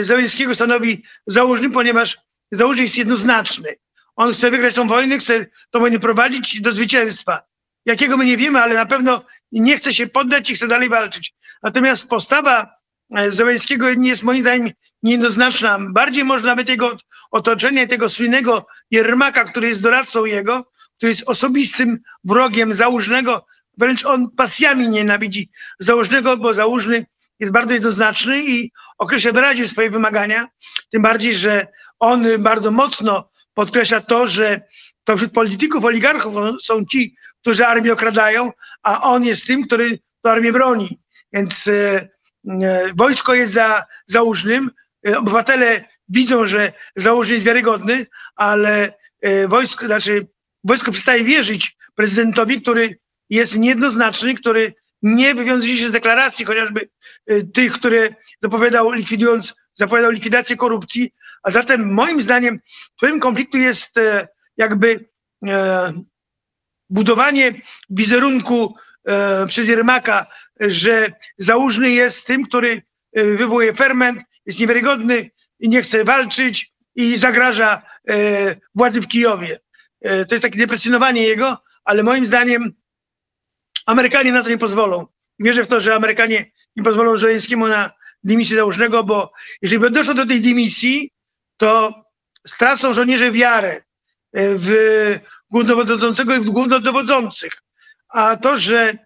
Załęckiego 0.00 0.54
stanowi 0.54 1.02
Załużny, 1.26 1.70
ponieważ 1.70 2.18
Załużny 2.52 2.82
jest 2.82 2.96
jednoznaczny. 2.96 3.74
On 4.16 4.32
chce 4.32 4.50
wygrać 4.50 4.74
tą 4.74 4.88
wojnę, 4.88 5.18
chce 5.18 5.46
tą 5.70 5.80
wojnę 5.80 5.98
prowadzić 5.98 6.60
do 6.60 6.72
zwycięstwa. 6.72 7.42
Jakiego 7.86 8.16
my 8.16 8.24
nie 8.24 8.36
wiemy, 8.36 8.62
ale 8.62 8.74
na 8.74 8.86
pewno 8.86 9.24
nie 9.52 9.76
chce 9.76 9.94
się 9.94 10.06
poddać 10.06 10.50
i 10.50 10.54
chce 10.54 10.68
dalej 10.68 10.88
walczyć. 10.88 11.34
Natomiast 11.62 12.08
postawa 12.08 12.83
E, 13.16 13.30
Zełenskiego 13.30 13.88
jest 13.88 14.22
moim 14.22 14.40
zdaniem 14.40 14.70
niejednoznaczna. 15.02 15.78
Bardziej 15.90 16.24
może 16.24 16.46
nawet 16.46 16.68
jego 16.68 16.96
otoczenie, 17.30 17.88
tego 17.88 18.08
słynnego 18.08 18.66
Jermaka, 18.90 19.44
który 19.44 19.68
jest 19.68 19.82
doradcą 19.82 20.24
jego, 20.24 20.64
który 20.96 21.10
jest 21.12 21.28
osobistym 21.28 21.98
wrogiem 22.24 22.74
Załużnego, 22.74 23.46
wręcz 23.78 24.04
on 24.04 24.30
pasjami 24.30 24.88
nienawidzi 24.88 25.50
Załużnego, 25.78 26.36
bo 26.36 26.54
Załużny 26.54 27.06
jest 27.40 27.52
bardzo 27.52 27.74
jednoznaczny 27.74 28.44
i 28.44 28.70
określa 28.98 29.32
wyraźnie 29.32 29.68
swoje 29.68 29.90
wymagania, 29.90 30.48
tym 30.90 31.02
bardziej, 31.02 31.34
że 31.34 31.66
on 31.98 32.26
bardzo 32.38 32.70
mocno 32.70 33.28
podkreśla 33.54 34.00
to, 34.00 34.26
że 34.26 34.60
to 35.04 35.16
wśród 35.16 35.32
polityków, 35.32 35.84
oligarchów 35.84 36.34
są 36.62 36.84
ci, 36.84 37.16
którzy 37.40 37.66
armię 37.66 37.92
okradają, 37.92 38.52
a 38.82 39.02
on 39.02 39.24
jest 39.24 39.46
tym, 39.46 39.62
który 39.62 39.98
tę 40.22 40.30
armię 40.30 40.52
broni. 40.52 41.00
Więc 41.32 41.66
E, 41.66 42.13
wojsko 42.94 43.34
jest 43.34 43.52
za 43.52 43.84
załużnym, 44.06 44.70
e, 45.06 45.18
obywatele 45.18 45.84
widzą, 46.08 46.46
że 46.46 46.72
założny 46.96 47.34
jest 47.34 47.46
wiarygodny, 47.46 48.06
ale 48.36 48.94
e, 49.20 49.48
wojsko, 49.48 49.86
znaczy 49.86 50.26
wojsko 50.64 50.92
przestaje 50.92 51.24
wierzyć 51.24 51.76
prezydentowi, 51.94 52.62
który 52.62 52.98
jest 53.30 53.58
niejednoznaczny, 53.58 54.34
który 54.34 54.74
nie 55.02 55.34
wywiązuje 55.34 55.78
się 55.78 55.88
z 55.88 55.92
deklaracji 55.92 56.44
chociażby 56.44 56.88
tych, 57.54 57.72
które 57.72 58.14
zapowiadał 58.42 58.92
likwidując, 58.92 59.54
zapowiadał 59.74 60.10
likwidację 60.10 60.56
korupcji, 60.56 61.14
a 61.42 61.50
zatem 61.50 61.92
moim 61.92 62.22
zdaniem 62.22 62.60
tym 63.00 63.20
konfliktu 63.20 63.58
jest 63.58 63.94
jakby 64.56 65.08
budowanie 66.90 67.54
wizerunku 67.90 68.76
przez 69.46 69.68
Jermaka 69.68 70.26
że 70.60 71.12
Załużny 71.38 71.90
jest 71.90 72.26
tym, 72.26 72.46
który 72.46 72.82
e, 73.12 73.24
wywołuje 73.24 73.72
ferment, 73.72 74.22
jest 74.46 74.60
niewiarygodny 74.60 75.30
i 75.60 75.68
nie 75.68 75.82
chce 75.82 76.04
walczyć 76.04 76.72
i 76.94 77.16
zagraża 77.16 77.82
e, 78.08 78.56
władzy 78.74 79.00
w 79.00 79.08
Kijowie. 79.08 79.60
E, 80.00 80.24
to 80.24 80.34
jest 80.34 80.42
takie 80.42 80.58
depresjonowanie 80.58 81.22
jego, 81.22 81.62
ale 81.84 82.02
moim 82.02 82.26
zdaniem 82.26 82.72
Amerykanie 83.86 84.32
na 84.32 84.42
to 84.42 84.48
nie 84.48 84.58
pozwolą. 84.58 85.06
Wierzę 85.38 85.64
w 85.64 85.68
to, 85.68 85.80
że 85.80 85.94
Amerykanie 85.94 86.50
nie 86.76 86.82
pozwolą 86.82 87.16
Żeleńskiemu 87.16 87.68
na 87.68 87.90
dymisję 88.22 88.56
Załużnego, 88.56 89.04
bo 89.04 89.32
jeżeli 89.62 89.80
by 89.80 89.90
doszło 89.90 90.14
do 90.14 90.26
tej 90.26 90.40
dymisji, 90.40 91.10
to 91.56 92.04
stracą 92.46 92.92
żołnierze 92.92 93.32
wiarę 93.32 93.82
w 94.34 95.18
głównodowodzącego 95.50 96.34
i 96.34 96.40
w 96.40 96.50
głównodowodzących. 96.50 97.52
A 98.08 98.36
to, 98.36 98.56
że 98.56 98.98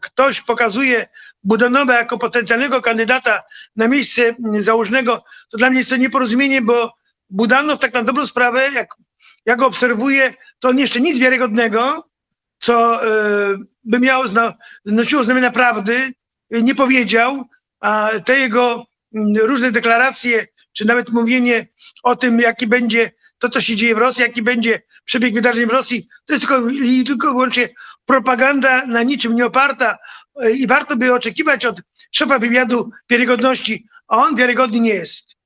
ktoś 0.00 0.40
pokazuje 0.40 1.06
Budanowa 1.44 1.94
jako 1.94 2.18
potencjalnego 2.18 2.82
kandydata 2.82 3.42
na 3.76 3.88
miejsce 3.88 4.22
mm, 4.22 4.62
założnego, 4.62 5.24
to 5.50 5.58
dla 5.58 5.70
mnie 5.70 5.78
jest 5.78 5.90
to 5.90 5.96
nieporozumienie, 5.96 6.62
bo 6.62 6.92
Budanow 7.30 7.80
tak 7.80 7.94
na 7.94 8.04
dobrą 8.04 8.26
sprawę, 8.26 8.70
jak, 8.70 8.94
jak 9.46 9.58
go 9.58 9.66
obserwuję, 9.66 10.34
to 10.58 10.68
on 10.68 10.78
jeszcze 10.78 11.00
nic 11.00 11.18
wiarygodnego, 11.18 12.04
co 12.58 13.06
y, 13.06 13.58
by 13.84 13.98
miało, 13.98 14.28
zna, 14.28 14.54
nosiło 14.84 15.24
znamiona 15.24 15.50
prawdy, 15.50 16.14
y, 16.54 16.62
nie 16.62 16.74
powiedział, 16.74 17.44
a 17.80 18.10
te 18.24 18.38
jego 18.38 18.86
y, 19.36 19.46
różne 19.46 19.72
deklaracje, 19.72 20.46
czy 20.72 20.84
nawet 20.84 21.08
mówienie 21.08 21.68
o 22.02 22.16
tym, 22.16 22.40
jaki 22.40 22.66
będzie 22.66 23.10
to, 23.44 23.50
co 23.50 23.60
się 23.60 23.76
dzieje 23.76 23.94
w 23.94 23.98
Rosji, 23.98 24.22
jaki 24.22 24.42
będzie 24.42 24.82
przebieg 25.04 25.34
wydarzeń 25.34 25.66
w 25.66 25.70
Rosji, 25.70 26.08
to 26.26 26.34
jest 26.34 26.46
tylko, 26.46 26.66
tylko 27.06 27.32
wyłącznie 27.32 27.68
propaganda 28.06 28.86
na 28.86 29.02
niczym 29.02 29.36
nie 29.36 29.46
oparta 29.46 29.98
e, 30.42 30.50
i 30.50 30.66
warto 30.66 30.96
by 30.96 31.14
oczekiwać 31.14 31.66
od 31.66 31.82
szefa 32.12 32.38
wywiadu 32.38 32.90
wiarygodności, 33.10 33.84
a 34.08 34.16
on 34.16 34.36
wiarygodny 34.36 34.80
nie 34.80 34.94
jest. 34.94 35.36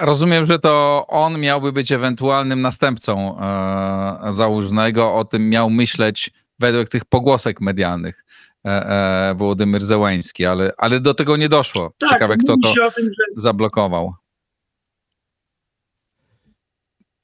Rozumiem, 0.00 0.46
że 0.46 0.58
to 0.58 1.04
on 1.08 1.40
miałby 1.40 1.72
być 1.72 1.92
ewentualnym 1.92 2.62
następcą 2.62 3.38
e, 3.38 4.32
założonego, 4.32 5.14
o 5.14 5.24
tym 5.24 5.48
miał 5.48 5.70
myśleć 5.70 6.30
według 6.58 6.88
tych 6.88 7.04
pogłosek 7.04 7.60
medialnych 7.60 8.24
e, 8.66 8.70
e, 8.70 9.34
Wołodymyr 9.34 9.82
Zełański, 9.82 10.46
ale, 10.46 10.72
ale 10.78 11.00
do 11.00 11.14
tego 11.14 11.36
nie 11.36 11.48
doszło. 11.48 11.92
Tak, 11.98 12.10
Ciekawe, 12.10 12.36
kto 12.36 12.54
to 12.62 12.90
tym, 12.90 13.04
że... 13.04 13.24
zablokował. 13.36 14.14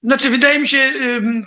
Znaczy, 0.07 0.31
wydaje 0.31 0.59
mi 0.59 0.69
się, 0.69 0.93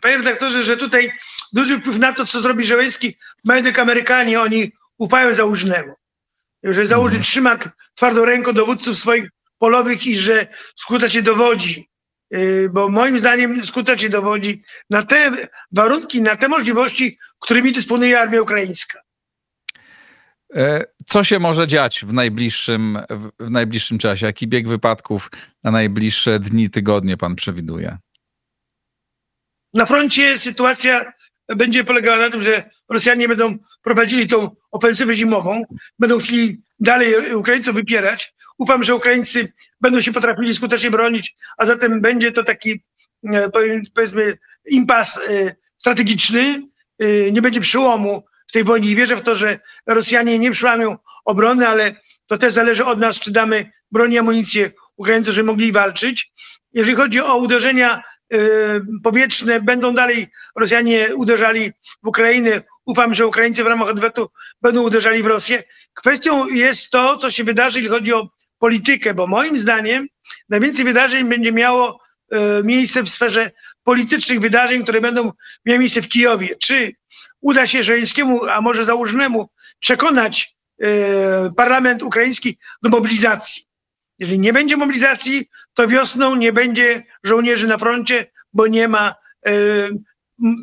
panie 0.01 0.17
redaktorze, 0.17 0.63
że 0.63 0.77
tutaj 0.77 1.11
duży 1.53 1.79
wpływ 1.79 1.99
na 1.99 2.13
to, 2.13 2.25
co 2.25 2.41
zrobi 2.41 2.65
Żeleński, 2.65 3.15
mają 3.43 3.63
tylko 3.63 3.81
Amerykanie, 3.81 4.41
oni 4.41 4.71
ufają 4.97 5.35
Załużnemu. 5.35 5.93
Że 6.63 6.85
Załużny 6.85 7.15
mm. 7.15 7.23
trzyma 7.23 7.57
twardą 7.95 8.25
ręką 8.25 8.53
dowódców 8.53 8.97
swoich 8.97 9.29
polowych 9.57 10.07
i 10.07 10.15
że 10.15 10.47
skutecznie 10.75 11.21
dowodzi. 11.21 11.89
Y, 12.35 12.69
bo 12.73 12.89
moim 12.89 13.19
zdaniem 13.19 13.65
skutecznie 13.65 14.09
dowodzi 14.09 14.63
na 14.89 15.05
te 15.05 15.31
warunki, 15.71 16.21
na 16.21 16.35
te 16.35 16.47
możliwości, 16.47 17.17
którymi 17.39 17.71
dysponuje 17.71 18.19
armia 18.19 18.41
ukraińska. 18.41 18.99
E, 20.55 20.85
co 21.05 21.23
się 21.23 21.39
może 21.39 21.67
dziać 21.67 22.05
w 22.05 22.13
najbliższym, 22.13 22.99
w 23.39 23.51
najbliższym 23.51 23.97
czasie? 23.97 24.25
Jaki 24.25 24.47
bieg 24.47 24.67
wypadków 24.67 25.31
na 25.63 25.71
najbliższe 25.71 26.39
dni, 26.39 26.69
tygodnie 26.69 27.17
pan 27.17 27.35
przewiduje? 27.35 27.97
Na 29.73 29.85
froncie 29.85 30.39
sytuacja 30.39 31.13
będzie 31.55 31.83
polegała 31.83 32.17
na 32.17 32.29
tym, 32.29 32.41
że 32.41 32.69
Rosjanie 32.89 33.27
będą 33.27 33.57
prowadzili 33.83 34.27
tą 34.27 34.55
ofensywę 34.71 35.15
zimową, 35.15 35.63
będą 35.99 36.19
chcieli 36.19 36.61
dalej 36.79 37.35
Ukraińców 37.35 37.75
wypierać. 37.75 38.33
Ufam, 38.57 38.83
że 38.83 38.95
Ukraińcy 38.95 39.53
będą 39.81 40.01
się 40.01 40.13
potrafili 40.13 40.55
skutecznie 40.55 40.91
bronić, 40.91 41.35
a 41.57 41.65
zatem 41.65 42.01
będzie 42.01 42.31
to 42.31 42.43
taki, 42.43 42.83
e, 43.33 43.49
powiedzmy, 43.93 44.37
impas 44.65 45.17
e, 45.17 45.55
strategiczny. 45.77 46.61
E, 46.99 47.31
nie 47.31 47.41
będzie 47.41 47.61
przełomu 47.61 48.23
w 48.47 48.51
tej 48.51 48.63
wojnie 48.63 48.91
i 48.91 48.95
wierzę 48.95 49.15
w 49.15 49.21
to, 49.21 49.35
że 49.35 49.59
Rosjanie 49.85 50.39
nie 50.39 50.51
przełamią 50.51 50.97
obrony, 51.25 51.67
ale 51.67 51.95
to 52.27 52.37
też 52.37 52.53
zależy 52.53 52.85
od 52.85 52.99
nas, 52.99 53.19
czy 53.19 53.31
damy 53.31 53.71
broń 53.91 54.13
i 54.13 54.17
amunicję 54.17 54.71
Ukraińcom, 54.97 55.33
żeby 55.33 55.47
mogli 55.47 55.71
walczyć. 55.71 56.31
Jeżeli 56.73 56.95
chodzi 56.95 57.21
o 57.21 57.37
uderzenia 57.37 58.03
powietrzne 59.03 59.61
będą 59.61 59.93
dalej 59.93 60.27
Rosjanie 60.55 61.15
uderzali 61.15 61.71
w 62.03 62.07
Ukrainę. 62.07 62.61
Ufam, 62.85 63.15
że 63.15 63.27
Ukraińcy 63.27 63.63
w 63.63 63.67
ramach 63.67 63.89
odwetu 63.89 64.29
będą 64.61 64.81
uderzali 64.81 65.23
w 65.23 65.25
Rosję. 65.25 65.63
Kwestią 65.93 66.47
jest 66.47 66.89
to, 66.89 67.17
co 67.17 67.31
się 67.31 67.43
wydarzy, 67.43 67.79
jeśli 67.79 67.89
chodzi 67.89 68.13
o 68.13 68.29
politykę, 68.59 69.13
bo 69.13 69.27
moim 69.27 69.59
zdaniem 69.59 70.07
najwięcej 70.49 70.85
wydarzeń 70.85 71.29
będzie 71.29 71.51
miało 71.51 71.99
y, 72.33 72.37
miejsce 72.63 73.03
w 73.03 73.09
sferze 73.09 73.51
politycznych 73.83 74.39
wydarzeń, 74.39 74.83
które 74.83 75.01
będą 75.01 75.31
miały 75.65 75.79
miejsce 75.79 76.01
w 76.01 76.07
Kijowie. 76.07 76.55
Czy 76.55 76.91
uda 77.41 77.67
się 77.67 77.83
Żeleńskiemu, 77.83 78.45
a 78.45 78.61
może 78.61 78.85
Załużnemu 78.85 79.49
przekonać 79.79 80.55
e, 80.81 80.87
parlament 81.57 82.03
ukraiński 82.03 82.57
do 82.81 82.89
mobilizacji. 82.89 83.68
Jeżeli 84.19 84.39
nie 84.39 84.53
będzie 84.53 84.77
mobilizacji, 84.77 85.45
to 85.73 85.87
wiosną 85.87 86.35
nie 86.35 86.53
będzie 86.53 87.03
żołnierzy 87.23 87.67
na 87.67 87.77
froncie, 87.77 88.31
bo 88.53 88.67
nie 88.67 88.87
ma 88.87 89.15
e, 89.45 89.51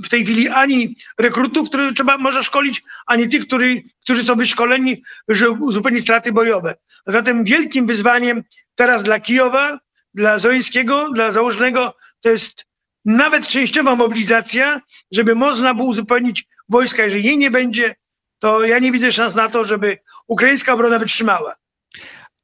w 0.05 0.09
tej 0.09 0.25
chwili 0.25 0.49
ani 0.49 0.97
rekrutów, 1.19 1.69
których 1.69 1.95
trzeba 1.95 2.19
może 2.19 2.45
szkolić, 2.45 2.83
ani 3.07 3.29
tych, 3.29 3.47
który, 3.47 3.83
którzy 4.05 4.25
są 4.25 4.35
wyszkoleni, 4.35 5.03
żeby 5.29 5.65
uzupełnić 5.65 6.03
straty 6.03 6.33
bojowe. 6.33 6.75
Zatem 7.07 7.45
wielkim 7.45 7.87
wyzwaniem 7.87 8.43
teraz 8.75 9.03
dla 9.03 9.21
Kijowa, 9.21 9.79
dla 10.15 10.39
Zońskiego, 10.39 11.11
dla 11.13 11.33
Założnego 11.33 11.97
to 12.21 12.31
jest 12.31 12.67
nawet 13.05 13.49
częściowa 13.49 13.97
mobilizacja, 13.97 14.81
żeby 15.13 15.35
można 15.35 15.75
było 15.75 15.89
uzupełnić 15.89 16.47
wojska. 16.69 17.05
Jeżeli 17.05 17.25
jej 17.25 17.39
nie 17.39 17.51
będzie, 17.51 17.95
to 18.39 18.65
ja 18.65 18.79
nie 18.79 18.93
widzę 18.93 19.13
szans 19.13 19.35
na 19.35 19.49
to, 19.49 19.65
żeby 19.65 19.99
ukraińska 20.27 20.73
obrona 20.73 20.99
wytrzymała. 20.99 21.55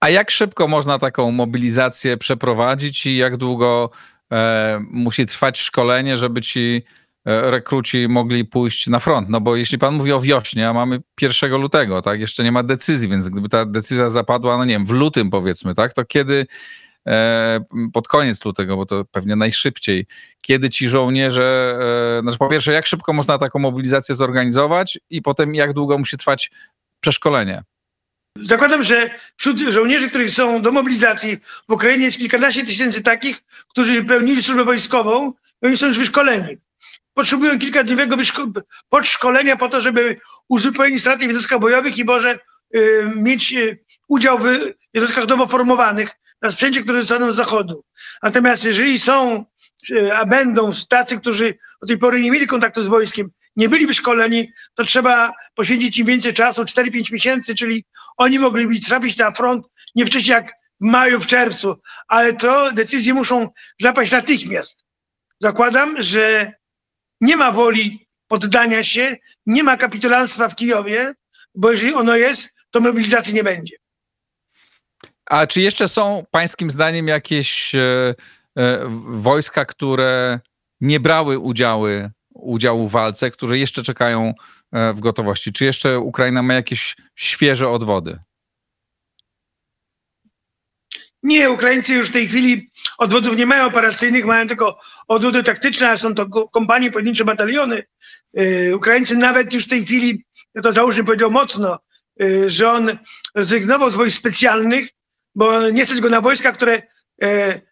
A 0.03 0.11
jak 0.11 0.31
szybko 0.31 0.69
można 0.69 0.99
taką 0.99 1.31
mobilizację 1.31 2.17
przeprowadzić 2.17 3.07
i 3.07 3.17
jak 3.17 3.37
długo 3.37 3.91
e, 4.33 4.81
musi 4.91 5.27
trwać 5.27 5.61
szkolenie, 5.61 6.17
żeby 6.17 6.41
ci 6.41 6.83
e, 7.25 7.51
rekruci 7.51 8.09
mogli 8.09 8.45
pójść 8.45 8.87
na 8.87 8.99
front? 8.99 9.29
No 9.29 9.41
bo 9.41 9.57
jeśli 9.57 9.79
pan 9.79 9.95
mówi 9.95 10.13
o 10.13 10.21
wiośnie, 10.21 10.69
a 10.69 10.73
mamy 10.73 11.01
1 11.21 11.53
lutego, 11.53 12.03
tak, 12.03 12.21
jeszcze 12.21 12.45
nie 12.45 12.53
ma 12.53 12.63
decyzji, 12.63 13.09
więc 13.09 13.29
gdyby 13.29 13.49
ta 13.49 13.67
decyzja 13.67 14.09
zapadła, 14.09 14.57
no 14.57 14.65
nie 14.65 14.75
wiem, 14.75 14.87
w 14.87 14.91
lutym 14.91 15.31
powiedzmy, 15.31 15.75
tak, 15.75 15.93
to 15.93 16.05
kiedy 16.05 16.47
e, 17.07 17.61
pod 17.93 18.09
koniec 18.09 18.45
lutego, 18.45 18.77
bo 18.77 18.87
to 18.87 19.05
pewnie 19.05 19.37
najszybciej, 19.37 20.07
kiedy 20.41 20.71
ci 20.71 20.89
żołnierze, 20.89 21.79
e, 22.19 22.23
znaczy 22.23 22.39
po 22.39 22.49
pierwsze, 22.49 22.73
jak 22.73 22.87
szybko 22.87 23.13
można 23.13 23.39
taką 23.39 23.59
mobilizację 23.59 24.15
zorganizować 24.15 24.99
i 25.11 25.23
potem 25.23 25.55
jak 25.55 25.73
długo 25.73 25.99
musi 25.99 26.17
trwać 26.17 26.51
przeszkolenie? 27.01 27.63
Zakładam, 28.43 28.83
że 28.83 29.11
wśród 29.37 29.59
żołnierzy, 29.59 30.09
których 30.09 30.31
są 30.31 30.63
do 30.63 30.73
mobilizacji 30.73 31.37
w 31.69 31.73
Ukrainie 31.73 32.05
jest 32.05 32.19
kilkanaście 32.19 32.67
tysięcy 32.67 33.03
takich, 33.03 33.43
którzy 33.69 34.05
pełnili 34.05 34.43
służbę 34.43 34.65
wojskową 34.65 35.33
i 35.63 35.67
oni 35.67 35.77
są 35.77 35.87
już 35.87 35.99
wyszkoleni. 35.99 36.57
Potrzebują 37.15 37.59
kilkadniowego 37.59 38.17
podszkolenia 38.89 39.57
po 39.57 39.69
to, 39.69 39.81
żeby 39.81 40.21
uzupełnić 40.49 41.01
straty 41.01 41.19
w 41.19 41.29
jednostkach 41.29 41.61
bojowych 41.61 41.99
i 41.99 42.05
może 42.05 42.39
y, 42.77 43.13
mieć 43.17 43.53
y, 43.53 43.79
udział 44.09 44.39
w 44.39 44.45
jednostkach 44.95 45.29
nowo 45.29 45.47
formowanych 45.47 46.11
na 46.43 46.51
sprzęcie, 46.51 46.83
które 46.83 46.99
zostaną 46.99 47.33
z 47.33 47.37
zachodu. 47.37 47.85
Natomiast 48.23 48.65
jeżeli 48.65 48.99
są, 48.99 49.45
y, 49.91 50.15
a 50.15 50.27
będą 50.27 50.71
tacy, 50.89 51.19
którzy 51.19 51.55
do 51.81 51.87
tej 51.87 51.99
pory 51.99 52.21
nie 52.21 52.31
mieli 52.31 52.47
kontaktu 52.47 52.83
z 52.83 52.89
wojskiem, 52.89 53.31
nie 53.57 53.69
byli 53.69 53.87
wyszkoleni, 53.87 54.53
to 54.75 54.85
trzeba 54.85 55.33
poświęcić 55.55 55.99
im 55.99 56.07
więcej 56.07 56.35
czasu, 56.35 56.63
4-5 56.63 57.13
miesięcy, 57.13 57.55
czyli 57.55 57.85
oni 58.17 58.39
mogliby 58.39 58.81
trafić 58.81 59.17
na 59.17 59.33
front 59.33 59.67
nie 59.95 60.07
wcześniej 60.07 60.35
jak 60.35 60.53
w 60.81 60.85
maju, 60.85 61.21
w 61.21 61.27
czerwcu, 61.27 61.77
ale 62.09 62.33
to 62.33 62.73
decyzje 62.73 63.15
muszą 63.15 63.49
zapaść 63.81 64.13
natychmiast. 64.13 64.85
Zakładam, 65.41 66.03
że 66.03 66.53
nie 67.21 67.37
ma 67.37 67.53
woli 67.53 68.07
poddania 68.29 68.85
się, 68.85 69.17
nie 69.47 69.63
ma 69.63 69.77
kapitulanstwa 69.77 70.49
w 70.49 70.57
Kijowie, 70.57 71.15
bo 71.55 71.71
jeżeli 71.71 71.95
ono 71.95 72.17
jest, 72.17 72.55
to 72.71 72.81
mobilizacji 72.81 73.35
nie 73.35 73.45
będzie. 73.45 73.77
A 75.27 75.47
czy 75.47 75.61
jeszcze 75.61 75.89
są 75.89 76.25
pańskim 76.31 76.71
zdaniem 76.71 77.09
jakieś 77.09 77.75
e, 77.75 78.15
e, 78.59 78.79
wojska, 79.09 79.65
które 79.65 80.41
nie 80.81 81.01
brały 81.01 81.39
udziały 81.39 82.11
udziału 82.43 82.89
w 82.89 82.93
walce, 82.93 83.31
którzy 83.31 83.59
jeszcze 83.59 83.83
czekają 83.83 84.35
e, 84.73 84.93
w 84.93 85.01
gotowości. 85.01 85.53
Czy 85.53 85.65
jeszcze 85.65 85.99
Ukraina 85.99 86.43
ma 86.43 86.55
jakieś 86.55 86.97
świeże 87.15 87.69
odwody? 87.69 88.19
Nie, 91.23 91.51
Ukraińcy 91.51 91.95
już 91.95 92.09
w 92.09 92.13
tej 92.13 92.29
chwili 92.29 92.71
odwodów 92.99 93.37
nie 93.37 93.47
mają 93.47 93.67
operacyjnych, 93.67 94.25
mają 94.25 94.49
tylko 94.49 94.79
odwody 95.09 95.43
taktyczne, 95.43 95.91
a 95.91 95.97
są 95.97 96.15
to 96.15 96.27
kompanie, 96.29 96.93
pojedyncze 96.93 97.25
bataliony. 97.25 97.83
Yy, 98.33 98.77
Ukraińcy 98.77 99.17
nawet 99.17 99.53
już 99.53 99.67
w 99.67 99.69
tej 99.69 99.85
chwili, 99.85 100.25
ja 100.55 100.63
to 100.63 100.73
załóżmy 100.73 101.05
powiedział 101.05 101.31
mocno, 101.31 101.79
yy, 102.17 102.51
że 102.51 102.71
on 102.71 102.99
zrezygnował 103.35 103.91
z 103.91 103.97
wojsk 103.97 104.19
specjalnych, 104.19 104.89
bo 105.35 105.71
nie 105.71 105.87
stać 105.87 106.01
go 106.01 106.11
na 106.11 106.21
wojska, 106.21 106.53
które 106.53 106.83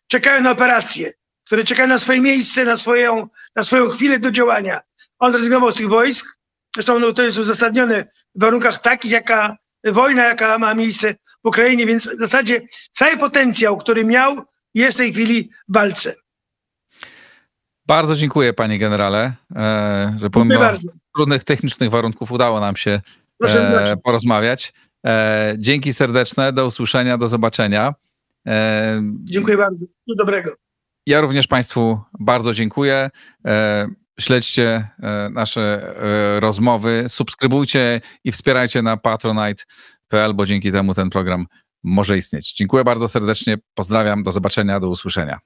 czekają 0.07 0.43
na 0.43 0.51
operacje 0.51 1.13
które 1.51 1.65
czekają 1.65 1.89
na 1.89 1.99
swoje 1.99 2.21
miejsce, 2.21 2.65
na 2.65 2.77
swoją, 2.77 3.29
na 3.57 3.63
swoją 3.63 3.89
chwilę 3.89 4.19
do 4.19 4.31
działania. 4.31 4.81
On 5.19 5.33
zrezygnował 5.33 5.73
z 5.73 5.75
tych 5.75 5.89
wojsk. 5.89 6.39
Zresztą 6.75 6.99
no, 6.99 7.13
to 7.13 7.23
jest 7.23 7.39
uzasadnione 7.39 8.05
w 8.35 8.41
warunkach 8.41 8.81
takich, 8.81 9.11
jaka 9.11 9.57
wojna, 9.85 10.25
jaka 10.25 10.59
ma 10.59 10.75
miejsce 10.75 11.15
w 11.15 11.49
Ukrainie, 11.49 11.87
więc 11.87 12.09
w 12.09 12.19
zasadzie 12.19 12.63
cały 12.91 13.17
potencjał, 13.17 13.79
który 13.79 14.05
miał, 14.05 14.45
jest 14.75 14.97
w 14.97 15.01
tej 15.01 15.13
chwili 15.13 15.51
w 15.69 15.75
walce. 15.75 16.15
Bardzo 17.87 18.17
dziękuję, 18.17 18.53
panie 18.53 18.79
generale, 18.79 19.33
e, 19.57 20.17
że 20.21 20.31
pomimo 20.31 20.65
trudnych 21.15 21.45
technicznych 21.45 21.91
warunków 21.91 22.33
udało 22.33 22.61
nam 22.61 22.77
się 22.77 23.01
e, 23.47 23.97
porozmawiać. 24.05 24.73
E, 25.07 25.55
dzięki 25.59 25.93
serdeczne, 25.93 26.53
do 26.53 26.67
usłyszenia, 26.67 27.19
do 27.19 27.29
zobaczenia. 27.29 27.95
Dziękuję 29.25 29.57
bardzo. 29.57 29.87
Do 30.07 30.15
dobrego. 30.15 30.70
Ja 31.11 31.21
również 31.21 31.47
Państwu 31.47 32.01
bardzo 32.21 32.53
dziękuję. 32.53 33.11
E, 33.47 33.87
śledźcie 34.21 34.89
e, 35.03 35.31
nasze 35.33 35.95
e, 36.37 36.41
rozmowy, 36.41 37.05
subskrybujcie 37.09 38.01
i 38.25 38.33
wspierajcie 38.33 38.83
na 38.83 38.97
patronite.pl, 38.97 40.35
bo 40.35 40.47
dzięki 40.47 40.73
temu 40.73 40.95
ten 40.95 41.11
program 41.11 41.47
może 41.83 42.17
istnieć. 42.17 42.53
Dziękuję 42.53 42.85
bardzo 42.85 43.09
serdecznie, 43.09 43.59
pozdrawiam, 43.75 44.23
do 44.23 44.33
zobaczenia, 44.33 44.81
do 44.81 44.89
usłyszenia. 44.89 45.39